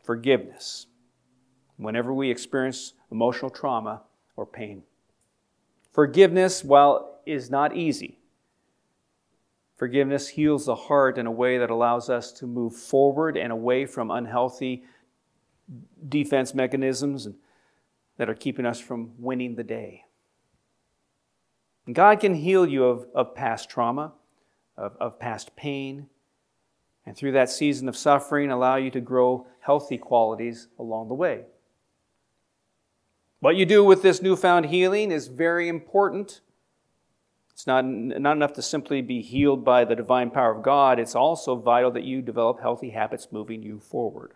Forgiveness. 0.04 0.88
Whenever 1.78 2.14
we 2.14 2.30
experience 2.30 2.92
emotional 3.10 3.50
trauma 3.50 4.02
or 4.36 4.46
pain. 4.46 4.84
Forgiveness, 5.94 6.62
while 6.62 7.22
is 7.26 7.50
not 7.50 7.74
easy, 7.74 8.20
forgiveness 9.78 10.28
heals 10.28 10.66
the 10.66 10.76
heart 10.76 11.18
in 11.18 11.26
a 11.26 11.32
way 11.32 11.58
that 11.58 11.70
allows 11.70 12.10
us 12.10 12.34
to 12.34 12.46
move 12.46 12.76
forward 12.76 13.38
and 13.38 13.54
away 13.54 13.86
from 13.86 14.12
unhealthy 14.12 14.84
defense 16.10 16.54
mechanisms 16.54 17.26
and 17.26 17.36
that 18.18 18.30
are 18.30 18.36
keeping 18.36 18.66
us 18.66 18.80
from 18.80 19.12
winning 19.18 19.56
the 19.56 19.64
day. 19.64 20.06
And 21.86 21.96
God 21.96 22.20
can 22.20 22.36
heal 22.36 22.68
you 22.68 22.84
of, 22.84 23.06
of 23.16 23.34
past 23.34 23.70
trauma, 23.70 24.14
of, 24.76 24.96
of 25.00 25.20
past 25.20 25.56
pain, 25.56 26.08
and 27.06 27.16
through 27.16 27.32
that 27.32 27.50
season 27.50 27.88
of 27.88 27.96
suffering, 27.96 28.52
allow 28.52 28.76
you 28.76 28.92
to 28.92 29.00
grow 29.00 29.48
healthy 29.62 29.98
qualities 29.98 30.68
along 30.78 31.08
the 31.08 31.14
way. 31.14 31.46
What 33.40 33.56
you 33.56 33.66
do 33.66 33.84
with 33.84 34.02
this 34.02 34.22
newfound 34.22 34.66
healing 34.66 35.12
is 35.12 35.28
very 35.28 35.70
important. 35.70 36.42
It's 37.54 37.66
not, 37.66 37.86
not 37.86 38.36
enough 38.36 38.54
to 38.54 38.62
simply 38.62 39.02
be 39.02 39.22
healed 39.22 39.64
by 39.64 39.86
the 39.86 39.96
divine 39.96 40.32
power 40.32 40.54
of 40.54 40.64
God, 40.64 41.00
it's 41.00 41.16
also 41.16 41.56
vital 41.56 41.92
that 41.92 42.04
you 42.04 42.22
develop 42.22 42.60
healthy 42.60 42.90
habits 42.90 43.30
moving 43.32 43.64
you 43.64 43.80
forward. 43.80 44.34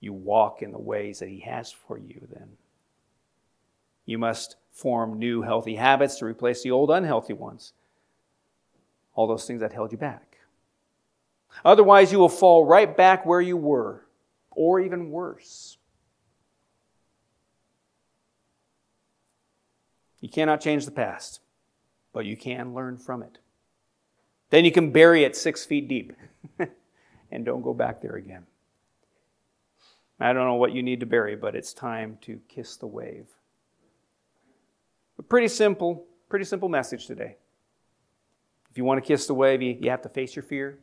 You 0.00 0.12
walk 0.12 0.62
in 0.62 0.72
the 0.72 0.78
ways 0.78 1.18
that 1.18 1.28
He 1.28 1.40
has 1.40 1.72
for 1.72 1.98
you 1.98 2.28
then. 2.32 2.50
You 4.06 4.18
must 4.18 4.56
form 4.70 5.18
new 5.18 5.42
healthy 5.42 5.74
habits 5.74 6.16
to 6.16 6.24
replace 6.24 6.62
the 6.62 6.70
old 6.70 6.90
unhealthy 6.90 7.32
ones. 7.32 7.72
All 9.14 9.26
those 9.26 9.46
things 9.46 9.60
that 9.60 9.72
held 9.72 9.92
you 9.92 9.98
back. 9.98 10.38
Otherwise, 11.64 12.12
you 12.12 12.18
will 12.18 12.28
fall 12.28 12.64
right 12.64 12.96
back 12.96 13.26
where 13.26 13.40
you 13.40 13.56
were, 13.56 14.06
or 14.50 14.80
even 14.80 15.10
worse. 15.10 15.78
You 20.20 20.28
cannot 20.28 20.60
change 20.60 20.84
the 20.84 20.90
past, 20.90 21.40
but 22.12 22.26
you 22.26 22.36
can 22.36 22.74
learn 22.74 22.98
from 22.98 23.22
it. 23.22 23.38
Then 24.50 24.64
you 24.64 24.72
can 24.72 24.92
bury 24.92 25.24
it 25.24 25.36
six 25.36 25.64
feet 25.64 25.88
deep 25.88 26.12
and 27.30 27.44
don't 27.44 27.62
go 27.62 27.74
back 27.74 28.00
there 28.00 28.16
again. 28.16 28.46
I 30.20 30.32
don't 30.32 30.46
know 30.46 30.54
what 30.54 30.72
you 30.72 30.82
need 30.82 31.00
to 31.00 31.06
bury, 31.06 31.36
but 31.36 31.54
it's 31.54 31.72
time 31.72 32.18
to 32.22 32.40
kiss 32.48 32.76
the 32.76 32.86
wave. 32.86 33.26
A 35.18 35.22
pretty 35.22 35.48
simple, 35.48 36.04
pretty 36.28 36.44
simple 36.44 36.68
message 36.68 37.06
today. 37.06 37.36
If 38.70 38.78
you 38.78 38.84
want 38.84 39.02
to 39.02 39.06
kiss 39.06 39.26
the 39.26 39.34
wave, 39.34 39.62
you, 39.62 39.76
you 39.80 39.90
have 39.90 40.02
to 40.02 40.08
face 40.08 40.36
your 40.36 40.42
fear. 40.42 40.78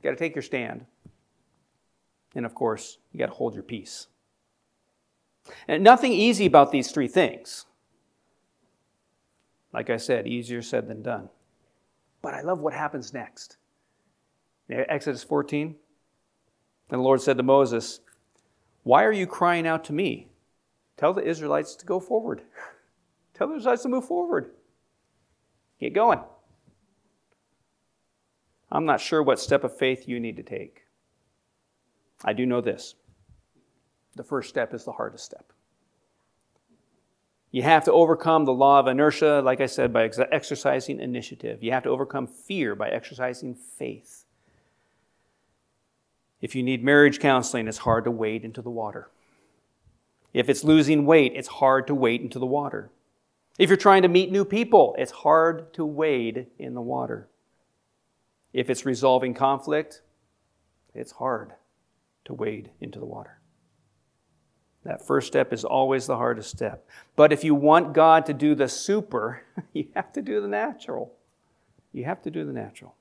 You 0.00 0.10
got 0.10 0.10
to 0.10 0.16
take 0.16 0.34
your 0.34 0.42
stand. 0.42 0.86
And 2.34 2.46
of 2.46 2.54
course, 2.54 2.98
you 3.12 3.18
got 3.18 3.26
to 3.26 3.32
hold 3.32 3.54
your 3.54 3.62
peace. 3.62 4.06
And 5.68 5.82
nothing 5.82 6.12
easy 6.12 6.46
about 6.46 6.72
these 6.72 6.90
three 6.90 7.08
things. 7.08 7.66
Like 9.72 9.90
I 9.90 9.96
said, 9.96 10.26
easier 10.26 10.62
said 10.62 10.88
than 10.88 11.02
done. 11.02 11.28
But 12.20 12.34
I 12.34 12.42
love 12.42 12.60
what 12.60 12.72
happens 12.72 13.12
next. 13.12 13.56
Exodus 14.70 15.22
14. 15.22 15.76
And 16.90 16.98
the 16.98 17.02
Lord 17.02 17.20
said 17.20 17.36
to 17.36 17.42
Moses, 17.42 18.00
Why 18.82 19.04
are 19.04 19.12
you 19.12 19.26
crying 19.26 19.66
out 19.66 19.84
to 19.84 19.92
me? 19.92 20.28
Tell 20.96 21.12
the 21.12 21.26
Israelites 21.26 21.74
to 21.76 21.86
go 21.86 22.00
forward. 22.00 22.42
Tell 23.42 23.48
the 23.48 23.56
Israelites 23.56 23.82
to 23.82 23.88
move 23.88 24.04
forward. 24.04 24.52
Get 25.80 25.94
going. 25.94 26.20
I'm 28.70 28.84
not 28.84 29.00
sure 29.00 29.20
what 29.20 29.40
step 29.40 29.64
of 29.64 29.76
faith 29.76 30.06
you 30.06 30.20
need 30.20 30.36
to 30.36 30.44
take. 30.44 30.84
I 32.24 32.34
do 32.34 32.46
know 32.46 32.60
this 32.60 32.94
the 34.14 34.22
first 34.22 34.48
step 34.48 34.72
is 34.72 34.84
the 34.84 34.92
hardest 34.92 35.24
step. 35.24 35.52
You 37.50 37.62
have 37.62 37.82
to 37.86 37.92
overcome 37.92 38.44
the 38.44 38.52
law 38.52 38.78
of 38.78 38.86
inertia, 38.86 39.42
like 39.44 39.60
I 39.60 39.66
said, 39.66 39.92
by 39.92 40.04
ex- 40.04 40.20
exercising 40.30 41.00
initiative. 41.00 41.64
You 41.64 41.72
have 41.72 41.82
to 41.82 41.90
overcome 41.90 42.28
fear 42.28 42.76
by 42.76 42.90
exercising 42.90 43.56
faith. 43.56 44.24
If 46.40 46.54
you 46.54 46.62
need 46.62 46.84
marriage 46.84 47.18
counseling, 47.18 47.66
it's 47.66 47.78
hard 47.78 48.04
to 48.04 48.12
wade 48.12 48.44
into 48.44 48.62
the 48.62 48.70
water. 48.70 49.10
If 50.32 50.48
it's 50.48 50.62
losing 50.62 51.06
weight, 51.06 51.32
it's 51.34 51.48
hard 51.48 51.88
to 51.88 51.94
wade 51.96 52.20
into 52.20 52.38
the 52.38 52.46
water. 52.46 52.92
If 53.58 53.68
you're 53.68 53.76
trying 53.76 54.02
to 54.02 54.08
meet 54.08 54.32
new 54.32 54.44
people, 54.44 54.94
it's 54.98 55.12
hard 55.12 55.72
to 55.74 55.84
wade 55.84 56.46
in 56.58 56.74
the 56.74 56.80
water. 56.80 57.28
If 58.52 58.70
it's 58.70 58.86
resolving 58.86 59.34
conflict, 59.34 60.02
it's 60.94 61.12
hard 61.12 61.52
to 62.24 62.34
wade 62.34 62.70
into 62.80 62.98
the 62.98 63.06
water. 63.06 63.38
That 64.84 65.06
first 65.06 65.26
step 65.26 65.52
is 65.52 65.64
always 65.64 66.06
the 66.06 66.16
hardest 66.16 66.50
step. 66.50 66.86
But 67.14 67.32
if 67.32 67.44
you 67.44 67.54
want 67.54 67.92
God 67.92 68.26
to 68.26 68.34
do 68.34 68.54
the 68.54 68.68
super, 68.68 69.42
you 69.72 69.88
have 69.94 70.12
to 70.14 70.22
do 70.22 70.40
the 70.40 70.48
natural. 70.48 71.14
You 71.92 72.04
have 72.04 72.22
to 72.22 72.30
do 72.30 72.44
the 72.44 72.52
natural. 72.52 72.94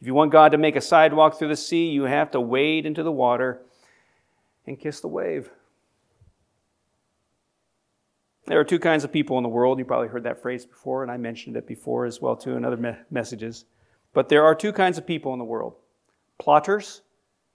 If 0.00 0.06
you 0.06 0.14
want 0.14 0.32
God 0.32 0.52
to 0.52 0.58
make 0.58 0.76
a 0.76 0.80
sidewalk 0.80 1.38
through 1.38 1.48
the 1.48 1.56
sea, 1.56 1.90
you 1.90 2.04
have 2.04 2.30
to 2.32 2.40
wade 2.40 2.86
into 2.86 3.02
the 3.02 3.12
water 3.12 3.60
and 4.66 4.78
kiss 4.78 5.00
the 5.00 5.08
wave. 5.08 5.50
There 8.48 8.58
are 8.58 8.64
two 8.64 8.78
kinds 8.78 9.04
of 9.04 9.12
people 9.12 9.36
in 9.36 9.42
the 9.42 9.48
world. 9.50 9.78
You 9.78 9.84
probably 9.84 10.08
heard 10.08 10.24
that 10.24 10.40
phrase 10.40 10.64
before, 10.64 11.02
and 11.02 11.12
I 11.12 11.18
mentioned 11.18 11.54
it 11.56 11.66
before 11.66 12.06
as 12.06 12.22
well 12.22 12.34
too 12.34 12.56
in 12.56 12.64
other 12.64 12.78
me- 12.78 12.96
messages. 13.10 13.66
But 14.14 14.30
there 14.30 14.42
are 14.42 14.54
two 14.54 14.72
kinds 14.72 14.96
of 14.96 15.06
people 15.06 15.34
in 15.34 15.38
the 15.38 15.44
world: 15.44 15.74
plotters 16.38 17.02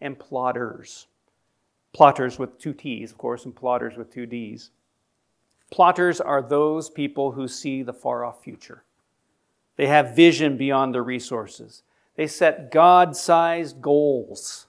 and 0.02 0.20
plodders. 0.20 1.08
Plotters 1.94 2.38
with 2.38 2.60
two 2.60 2.74
T's, 2.74 3.12
of 3.12 3.18
course, 3.18 3.46
and 3.46 3.56
plodders 3.56 3.98
with 3.98 4.14
two 4.14 4.28
D's. 4.28 4.70
Plotters 5.72 6.22
are 6.22 6.44
those 6.44 6.92
people 6.92 7.32
who 7.32 7.48
see 7.48 7.82
the 7.82 7.94
far 7.94 8.24
off 8.24 8.44
future. 8.44 8.84
They 9.78 9.88
have 9.88 10.16
vision 10.16 10.58
beyond 10.58 10.94
their 10.94 11.04
resources. 11.04 11.82
They 12.16 12.28
set 12.28 12.72
God 12.72 13.16
sized 13.16 13.82
goals. 13.82 14.68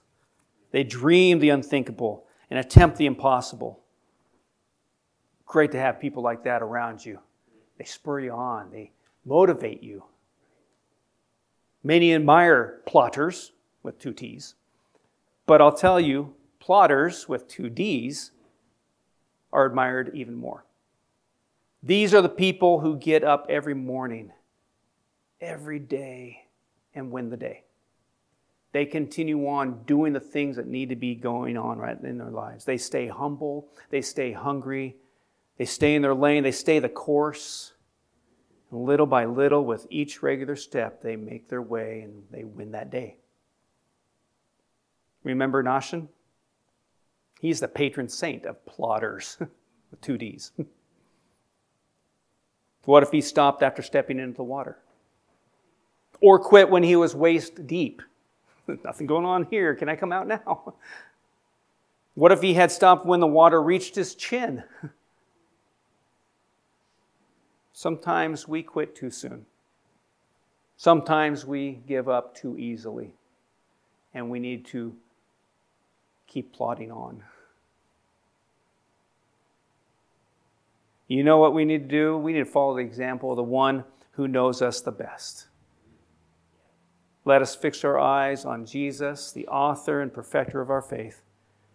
They 0.71 0.83
dream 0.83 1.37
the 1.37 1.49
unthinkable 1.49 2.25
and 2.49 2.57
attempt 2.57 2.97
the 2.97 3.05
impossible. 3.05 3.81
Great 5.45 5.71
to 5.71 5.79
have 5.79 5.99
people 5.99 6.23
like 6.23 6.43
that 6.43 6.61
around 6.61 7.05
you. 7.05 7.19
They 7.77 7.85
spur 7.85 8.19
you 8.19 8.31
on, 8.31 8.71
they 8.71 8.91
motivate 9.25 9.83
you. 9.83 10.03
Many 11.83 12.13
admire 12.15 12.81
plotters 12.85 13.51
with 13.83 13.99
two 13.99 14.13
T's. 14.13 14.55
But 15.45 15.61
I'll 15.61 15.75
tell 15.75 15.99
you, 15.99 16.33
plodders 16.59 17.29
with 17.29 17.47
two 17.47 17.69
D's 17.69 18.31
are 19.53 19.65
admired 19.65 20.11
even 20.13 20.35
more. 20.35 20.65
These 21.83 22.15
are 22.15 22.21
the 22.21 22.29
people 22.29 22.79
who 22.79 22.97
get 22.97 23.23
up 23.23 23.45
every 23.47 23.75
morning, 23.75 24.31
every 25.39 25.77
day, 25.77 26.47
and 26.95 27.11
win 27.11 27.29
the 27.29 27.37
day. 27.37 27.63
They 28.71 28.85
continue 28.85 29.47
on 29.47 29.83
doing 29.83 30.11
the 30.11 30.19
things 30.19 30.55
that 30.55 30.67
need 30.67 30.89
to 30.89 30.95
be 30.95 31.13
going 31.13 31.55
on 31.55 31.77
right 31.77 31.97
in 32.03 32.17
their 32.17 32.31
lives. 32.31 32.65
They 32.65 32.77
stay 32.77 33.07
humble, 33.07 33.69
they 33.91 34.01
stay 34.01 34.31
hungry, 34.31 34.95
they 35.57 35.65
stay 35.65 35.95
in 35.95 36.01
their 36.01 36.15
lane, 36.15 36.43
they 36.43 36.51
stay 36.51 36.79
the 36.79 36.89
course. 36.89 37.73
And 38.71 38.83
little 38.83 39.05
by 39.05 39.25
little, 39.25 39.63
with 39.63 39.87
each 39.89 40.21
regular 40.21 40.55
step, 40.55 41.01
they 41.01 41.15
make 41.15 41.47
their 41.47 41.61
way 41.61 42.01
and 42.01 42.23
they 42.31 42.43
win 42.43 42.71
that 42.71 42.89
day. 42.89 43.17
Remember 45.23 45.63
Nahshon? 45.63 46.07
He's 47.39 47.59
the 47.59 47.67
patron 47.67 48.09
saint 48.09 48.45
of 48.45 48.57
plodders 48.65 49.39
with 49.91 50.01
two 50.01 50.17
D's. 50.17 50.51
what 52.85 53.03
if 53.03 53.11
he 53.11 53.21
stopped 53.21 53.63
after 53.63 53.81
stepping 53.81 54.19
into 54.19 54.37
the 54.37 54.43
water? 54.43 54.77
Or 56.21 56.39
quit 56.39 56.69
when 56.69 56.83
he 56.83 56.95
was 56.95 57.15
waist 57.15 57.67
deep? 57.67 58.01
Nothing 58.83 59.07
going 59.07 59.25
on 59.25 59.45
here. 59.45 59.75
Can 59.75 59.89
I 59.89 59.95
come 59.95 60.11
out 60.11 60.27
now? 60.27 60.73
What 62.13 62.31
if 62.31 62.41
he 62.41 62.53
had 62.53 62.71
stopped 62.71 63.05
when 63.05 63.19
the 63.19 63.27
water 63.27 63.61
reached 63.61 63.95
his 63.95 64.15
chin? 64.15 64.63
Sometimes 67.77 68.47
we 68.47 68.63
quit 68.63 68.95
too 68.95 69.09
soon. 69.09 69.45
Sometimes 70.77 71.45
we 71.45 71.81
give 71.85 72.07
up 72.07 72.33
too 72.33 72.57
easily. 72.57 73.11
And 74.13 74.29
we 74.29 74.39
need 74.39 74.65
to 74.67 74.95
keep 76.25 76.53
plodding 76.53 76.89
on. 76.89 77.21
You 81.09 81.25
know 81.25 81.37
what 81.37 81.53
we 81.53 81.65
need 81.65 81.89
to 81.89 81.95
do? 81.95 82.17
We 82.17 82.31
need 82.31 82.39
to 82.39 82.45
follow 82.45 82.75
the 82.75 82.81
example 82.81 83.31
of 83.31 83.35
the 83.35 83.43
one 83.43 83.83
who 84.11 84.25
knows 84.25 84.61
us 84.61 84.79
the 84.79 84.93
best. 84.93 85.47
Let 87.25 87.41
us 87.41 87.57
fix 87.57 87.83
our 87.83 87.99
eyes 87.99 88.45
on 88.45 88.65
Jesus, 88.65 89.33
the 89.33 89.49
author 89.49 89.99
and 89.99 90.13
perfecter 90.13 90.61
of 90.61 90.69
our 90.69 90.81
faith, 90.81 91.23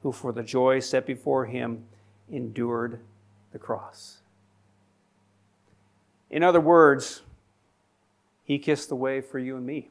who 0.03 0.13
for 0.13 0.33
the 0.33 0.43
joy 0.43 0.81
set 0.81 1.05
before 1.05 1.45
him 1.45 1.85
endured 2.31 3.01
the 3.53 3.59
cross. 3.59 4.19
In 6.31 6.43
other 6.43 6.61
words, 6.61 7.23
he 8.45 8.59
kissed 8.59 8.88
the 8.88 8.97
way 8.97 9.21
for 9.21 9.38
you 9.38 9.57
and 9.57 9.66
me. 9.66 9.90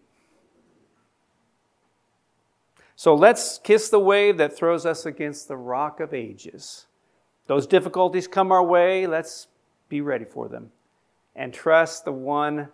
So 2.96 3.16
let's 3.16 3.60
kiss 3.60 3.90
the 3.90 4.00
wave 4.00 4.38
that 4.38 4.56
throws 4.56 4.86
us 4.86 5.06
against 5.06 5.48
the 5.48 5.58
rock 5.58 6.00
of 6.00 6.14
ages. 6.14 6.86
Those 7.48 7.66
difficulties 7.66 8.28
come 8.28 8.52
our 8.52 8.64
way, 8.64 9.08
let's 9.08 9.48
be 9.88 10.02
ready 10.02 10.26
for 10.26 10.48
them 10.48 10.72
and 11.36 11.54
trust 11.54 12.04
the 12.04 12.12
one 12.12 12.68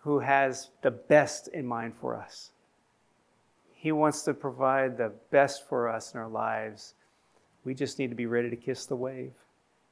who 0.00 0.20
has 0.20 0.70
the 0.80 0.90
best 0.90 1.48
in 1.48 1.66
mind 1.66 1.94
for 2.00 2.16
us. 2.16 2.50
He 3.74 3.92
wants 3.92 4.22
to 4.22 4.34
provide 4.34 4.96
the 4.96 5.12
best 5.30 5.68
for 5.68 5.88
us 5.88 6.14
in 6.14 6.20
our 6.20 6.28
lives. 6.28 6.94
We 7.64 7.74
just 7.74 7.98
need 7.98 8.08
to 8.08 8.16
be 8.16 8.26
ready 8.26 8.48
to 8.48 8.56
kiss 8.56 8.86
the 8.86 8.96
wave, 8.96 9.32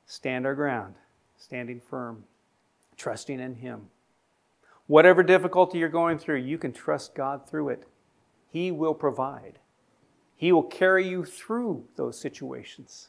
stand 0.06 0.46
our 0.46 0.54
ground, 0.54 0.94
standing 1.36 1.80
firm, 1.80 2.24
trusting 3.00 3.40
in 3.40 3.56
Him. 3.56 3.88
Whatever 4.86 5.22
difficulty 5.22 5.78
you're 5.78 5.88
going 5.88 6.18
through, 6.18 6.38
you 6.38 6.58
can 6.58 6.72
trust 6.72 7.14
God 7.14 7.48
through 7.48 7.70
it. 7.70 7.86
He 8.50 8.70
will 8.70 8.94
provide. 8.94 9.58
He 10.36 10.52
will 10.52 10.62
carry 10.62 11.08
you 11.08 11.24
through 11.24 11.84
those 11.96 12.18
situations. 12.18 13.08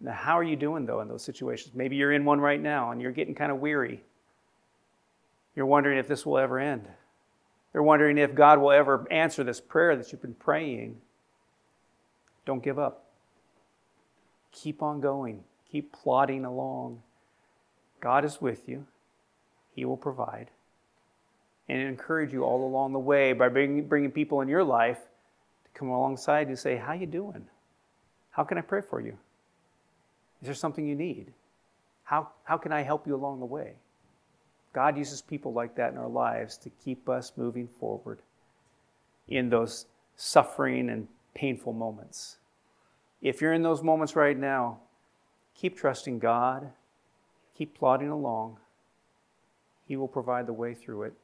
Now, 0.00 0.12
how 0.12 0.38
are 0.38 0.44
you 0.44 0.56
doing, 0.56 0.86
though, 0.86 1.00
in 1.00 1.08
those 1.08 1.24
situations? 1.24 1.74
Maybe 1.74 1.96
you're 1.96 2.12
in 2.12 2.24
one 2.24 2.40
right 2.40 2.60
now 2.60 2.90
and 2.90 3.00
you're 3.00 3.12
getting 3.12 3.34
kind 3.34 3.50
of 3.50 3.58
weary. 3.58 4.02
You're 5.54 5.66
wondering 5.66 5.98
if 5.98 6.06
this 6.06 6.26
will 6.26 6.38
ever 6.38 6.58
end. 6.58 6.86
You're 7.72 7.82
wondering 7.82 8.18
if 8.18 8.34
God 8.34 8.60
will 8.60 8.72
ever 8.72 9.06
answer 9.10 9.42
this 9.42 9.60
prayer 9.60 9.96
that 9.96 10.12
you've 10.12 10.22
been 10.22 10.34
praying. 10.34 10.98
Don't 12.44 12.62
give 12.62 12.78
up. 12.78 13.06
Keep 14.52 14.82
on 14.82 15.00
going. 15.00 15.42
Keep 15.70 15.92
plodding 15.92 16.44
along. 16.44 17.02
God 18.00 18.24
is 18.24 18.40
with 18.40 18.68
you. 18.68 18.86
He 19.74 19.84
will 19.84 19.96
provide 19.96 20.50
and 21.68 21.80
encourage 21.80 22.32
you 22.32 22.44
all 22.44 22.64
along 22.66 22.92
the 22.92 22.98
way 22.98 23.32
by 23.32 23.48
bringing, 23.48 23.86
bringing 23.86 24.10
people 24.10 24.40
in 24.40 24.48
your 24.48 24.64
life 24.64 24.98
to 25.64 25.70
come 25.78 25.88
alongside 25.88 26.42
you 26.42 26.50
and 26.50 26.58
say, 26.58 26.76
how 26.76 26.92
you 26.92 27.06
doing? 27.06 27.46
How 28.30 28.44
can 28.44 28.58
I 28.58 28.60
pray 28.60 28.80
for 28.80 29.00
you? 29.00 29.16
Is 30.40 30.46
there 30.46 30.54
something 30.54 30.86
you 30.86 30.94
need? 30.94 31.32
How, 32.04 32.28
how 32.44 32.56
can 32.56 32.72
I 32.72 32.82
help 32.82 33.06
you 33.06 33.16
along 33.16 33.40
the 33.40 33.46
way? 33.46 33.72
God 34.72 34.96
uses 34.96 35.22
people 35.22 35.52
like 35.52 35.74
that 35.76 35.92
in 35.92 35.98
our 35.98 36.08
lives 36.08 36.56
to 36.58 36.70
keep 36.84 37.08
us 37.08 37.32
moving 37.36 37.66
forward 37.66 38.20
in 39.28 39.48
those 39.48 39.86
suffering 40.16 40.90
and 40.90 41.08
painful 41.34 41.72
moments. 41.72 42.36
If 43.22 43.40
you're 43.40 43.54
in 43.54 43.62
those 43.62 43.82
moments 43.82 44.14
right 44.14 44.38
now, 44.38 44.78
keep 45.54 45.76
trusting 45.76 46.18
God, 46.18 46.70
keep 47.56 47.76
plodding 47.76 48.08
along. 48.08 48.58
He 49.86 49.96
will 49.96 50.08
provide 50.08 50.46
the 50.46 50.52
way 50.52 50.74
through 50.74 51.04
it 51.04 51.14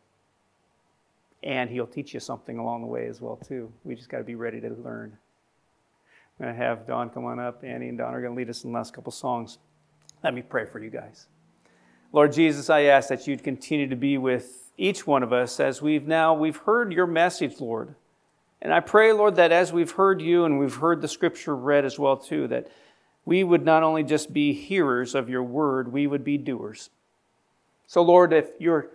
and 1.42 1.68
he'll 1.68 1.86
teach 1.86 2.14
you 2.14 2.20
something 2.20 2.58
along 2.58 2.82
the 2.82 2.86
way 2.86 3.06
as 3.06 3.20
well 3.20 3.36
too. 3.36 3.72
We 3.84 3.94
just 3.94 4.08
got 4.08 4.18
to 4.18 4.24
be 4.24 4.34
ready 4.34 4.60
to 4.60 4.68
learn. 4.68 5.16
I'm 6.38 6.46
going 6.46 6.56
to 6.56 6.64
have 6.64 6.86
Don 6.86 7.10
come 7.10 7.24
on 7.24 7.40
up. 7.40 7.64
Annie 7.64 7.88
and 7.88 7.98
Don 7.98 8.14
are 8.14 8.20
going 8.20 8.32
to 8.32 8.36
lead 8.36 8.48
us 8.48 8.64
in 8.64 8.72
the 8.72 8.78
last 8.78 8.94
couple 8.94 9.12
songs. 9.12 9.58
Let 10.22 10.34
me 10.34 10.42
pray 10.42 10.64
for 10.64 10.78
you 10.78 10.90
guys. 10.90 11.26
Lord 12.12 12.32
Jesus, 12.32 12.70
I 12.70 12.82
ask 12.82 13.08
that 13.08 13.26
you'd 13.26 13.42
continue 13.42 13.88
to 13.88 13.96
be 13.96 14.18
with 14.18 14.70
each 14.78 15.06
one 15.06 15.22
of 15.22 15.32
us 15.32 15.58
as 15.60 15.82
we've 15.82 16.06
now 16.06 16.34
we've 16.34 16.56
heard 16.56 16.92
your 16.92 17.06
message, 17.06 17.60
Lord. 17.60 17.94
And 18.60 18.72
I 18.72 18.80
pray, 18.80 19.12
Lord, 19.12 19.36
that 19.36 19.50
as 19.50 19.72
we've 19.72 19.90
heard 19.90 20.22
you 20.22 20.44
and 20.44 20.58
we've 20.58 20.76
heard 20.76 21.00
the 21.00 21.08
scripture 21.08 21.56
read 21.56 21.84
as 21.84 21.98
well 21.98 22.16
too, 22.16 22.46
that 22.48 22.68
we 23.24 23.44
would 23.44 23.64
not 23.64 23.82
only 23.82 24.02
just 24.02 24.32
be 24.32 24.52
hearers 24.52 25.14
of 25.14 25.28
your 25.28 25.42
word, 25.42 25.92
we 25.92 26.06
would 26.06 26.24
be 26.24 26.38
doers. 26.38 26.90
So, 27.86 28.02
Lord, 28.02 28.32
if 28.32 28.48
you're 28.58 28.88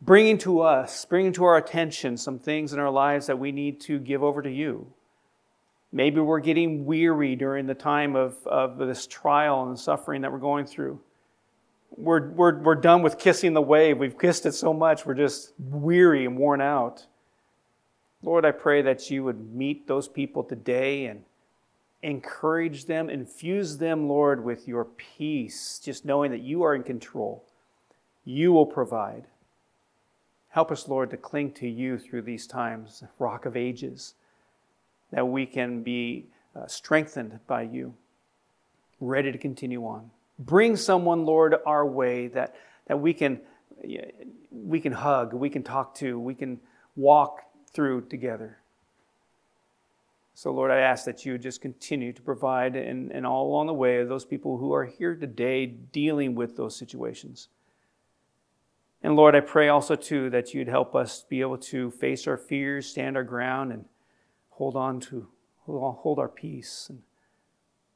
bringing 0.00 0.38
to 0.38 0.60
us, 0.60 1.04
bringing 1.04 1.32
to 1.34 1.44
our 1.44 1.56
attention 1.56 2.16
some 2.16 2.38
things 2.38 2.72
in 2.72 2.78
our 2.78 2.90
lives 2.90 3.26
that 3.26 3.38
we 3.38 3.52
need 3.52 3.80
to 3.82 3.98
give 3.98 4.22
over 4.22 4.42
to 4.42 4.50
you, 4.50 4.92
maybe 5.92 6.20
we're 6.20 6.40
getting 6.40 6.86
weary 6.86 7.36
during 7.36 7.66
the 7.66 7.74
time 7.74 8.16
of, 8.16 8.34
of 8.46 8.78
this 8.78 9.06
trial 9.06 9.68
and 9.68 9.78
suffering 9.78 10.22
that 10.22 10.32
we're 10.32 10.38
going 10.38 10.66
through. 10.66 11.00
We're, 11.96 12.28
we're, 12.30 12.58
we're 12.58 12.74
done 12.74 13.02
with 13.02 13.18
kissing 13.18 13.54
the 13.54 13.62
wave. 13.62 13.98
We've 13.98 14.18
kissed 14.18 14.44
it 14.46 14.52
so 14.52 14.72
much, 14.72 15.06
we're 15.06 15.14
just 15.14 15.52
weary 15.58 16.26
and 16.26 16.36
worn 16.36 16.60
out. 16.60 17.06
Lord, 18.22 18.44
I 18.44 18.50
pray 18.50 18.82
that 18.82 19.10
you 19.10 19.22
would 19.24 19.54
meet 19.54 19.86
those 19.86 20.08
people 20.08 20.42
today 20.42 21.06
and 21.06 21.22
encourage 22.02 22.86
them, 22.86 23.10
infuse 23.10 23.78
them, 23.78 24.08
Lord, 24.08 24.44
with 24.44 24.68
your 24.68 24.84
peace, 24.84 25.80
just 25.84 26.04
knowing 26.04 26.30
that 26.30 26.42
you 26.42 26.62
are 26.62 26.74
in 26.74 26.82
control. 26.82 27.44
You 28.24 28.52
will 28.52 28.66
provide. 28.66 29.24
Help 30.50 30.70
us, 30.70 30.88
Lord, 30.88 31.10
to 31.10 31.16
cling 31.16 31.52
to 31.52 31.68
you 31.68 31.98
through 31.98 32.22
these 32.22 32.46
times, 32.46 33.02
rock 33.18 33.46
of 33.46 33.56
ages, 33.56 34.14
that 35.10 35.26
we 35.26 35.46
can 35.46 35.82
be 35.82 36.26
uh, 36.54 36.66
strengthened 36.66 37.40
by 37.46 37.62
you, 37.62 37.94
ready 39.00 39.32
to 39.32 39.38
continue 39.38 39.84
on. 39.84 40.10
Bring 40.38 40.76
someone, 40.76 41.24
Lord, 41.24 41.54
our 41.66 41.86
way 41.86 42.28
that, 42.28 42.54
that 42.86 43.00
we, 43.00 43.12
can, 43.12 43.40
we 44.50 44.80
can 44.80 44.92
hug, 44.92 45.32
we 45.34 45.50
can 45.50 45.62
talk 45.62 45.94
to, 45.96 46.18
we 46.18 46.34
can 46.34 46.60
walk 46.96 47.42
through 47.72 48.02
together. 48.02 48.58
So, 50.38 50.52
Lord, 50.52 50.70
I 50.70 50.76
ask 50.76 51.04
that 51.06 51.26
you 51.26 51.36
just 51.36 51.60
continue 51.60 52.12
to 52.12 52.22
provide 52.22 52.76
and, 52.76 53.10
and 53.10 53.26
all 53.26 53.48
along 53.48 53.66
the 53.66 53.74
way 53.74 54.04
those 54.04 54.24
people 54.24 54.56
who 54.58 54.72
are 54.72 54.84
here 54.84 55.16
today 55.16 55.66
dealing 55.66 56.36
with 56.36 56.56
those 56.56 56.76
situations. 56.76 57.48
And 59.02 59.16
Lord, 59.16 59.34
I 59.34 59.40
pray 59.40 59.68
also 59.68 59.96
too 59.96 60.30
that 60.30 60.54
you'd 60.54 60.68
help 60.68 60.94
us 60.94 61.24
be 61.28 61.40
able 61.40 61.58
to 61.58 61.90
face 61.90 62.28
our 62.28 62.36
fears, 62.36 62.86
stand 62.86 63.16
our 63.16 63.24
ground, 63.24 63.72
and 63.72 63.86
hold 64.50 64.76
on 64.76 65.00
to 65.00 65.26
hold 65.66 66.20
our 66.20 66.28
peace 66.28 66.86
and 66.88 67.02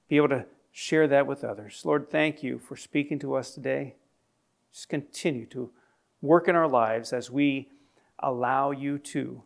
be 0.09 0.17
able 0.17 0.31
to 0.31 0.47
share 0.73 1.07
that 1.07 1.29
with 1.29 1.45
others. 1.45 1.83
Lord, 1.85 2.11
thank 2.11 2.43
you 2.43 2.59
for 2.59 2.75
speaking 2.75 3.21
to 3.21 3.37
us 3.37 3.55
today. 3.55 3.95
Just 4.73 4.89
continue 4.89 5.47
to 5.47 5.71
work 6.21 6.49
in 6.49 6.57
our 6.57 6.67
lives 6.67 7.13
as 7.13 7.31
we 7.31 7.69
allow 8.19 8.73
you 8.73 8.99
to 8.99 9.45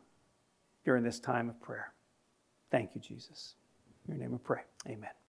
during 0.83 1.05
this 1.05 1.21
time 1.21 1.51
of 1.51 1.61
prayer. 1.61 1.93
Thank 2.71 2.91
you, 2.95 3.01
Jesus. 3.01 3.55
In 4.09 4.15
your 4.15 4.23
name 4.23 4.33
we 4.33 4.39
pray. 4.39 4.63
Amen. 4.89 5.17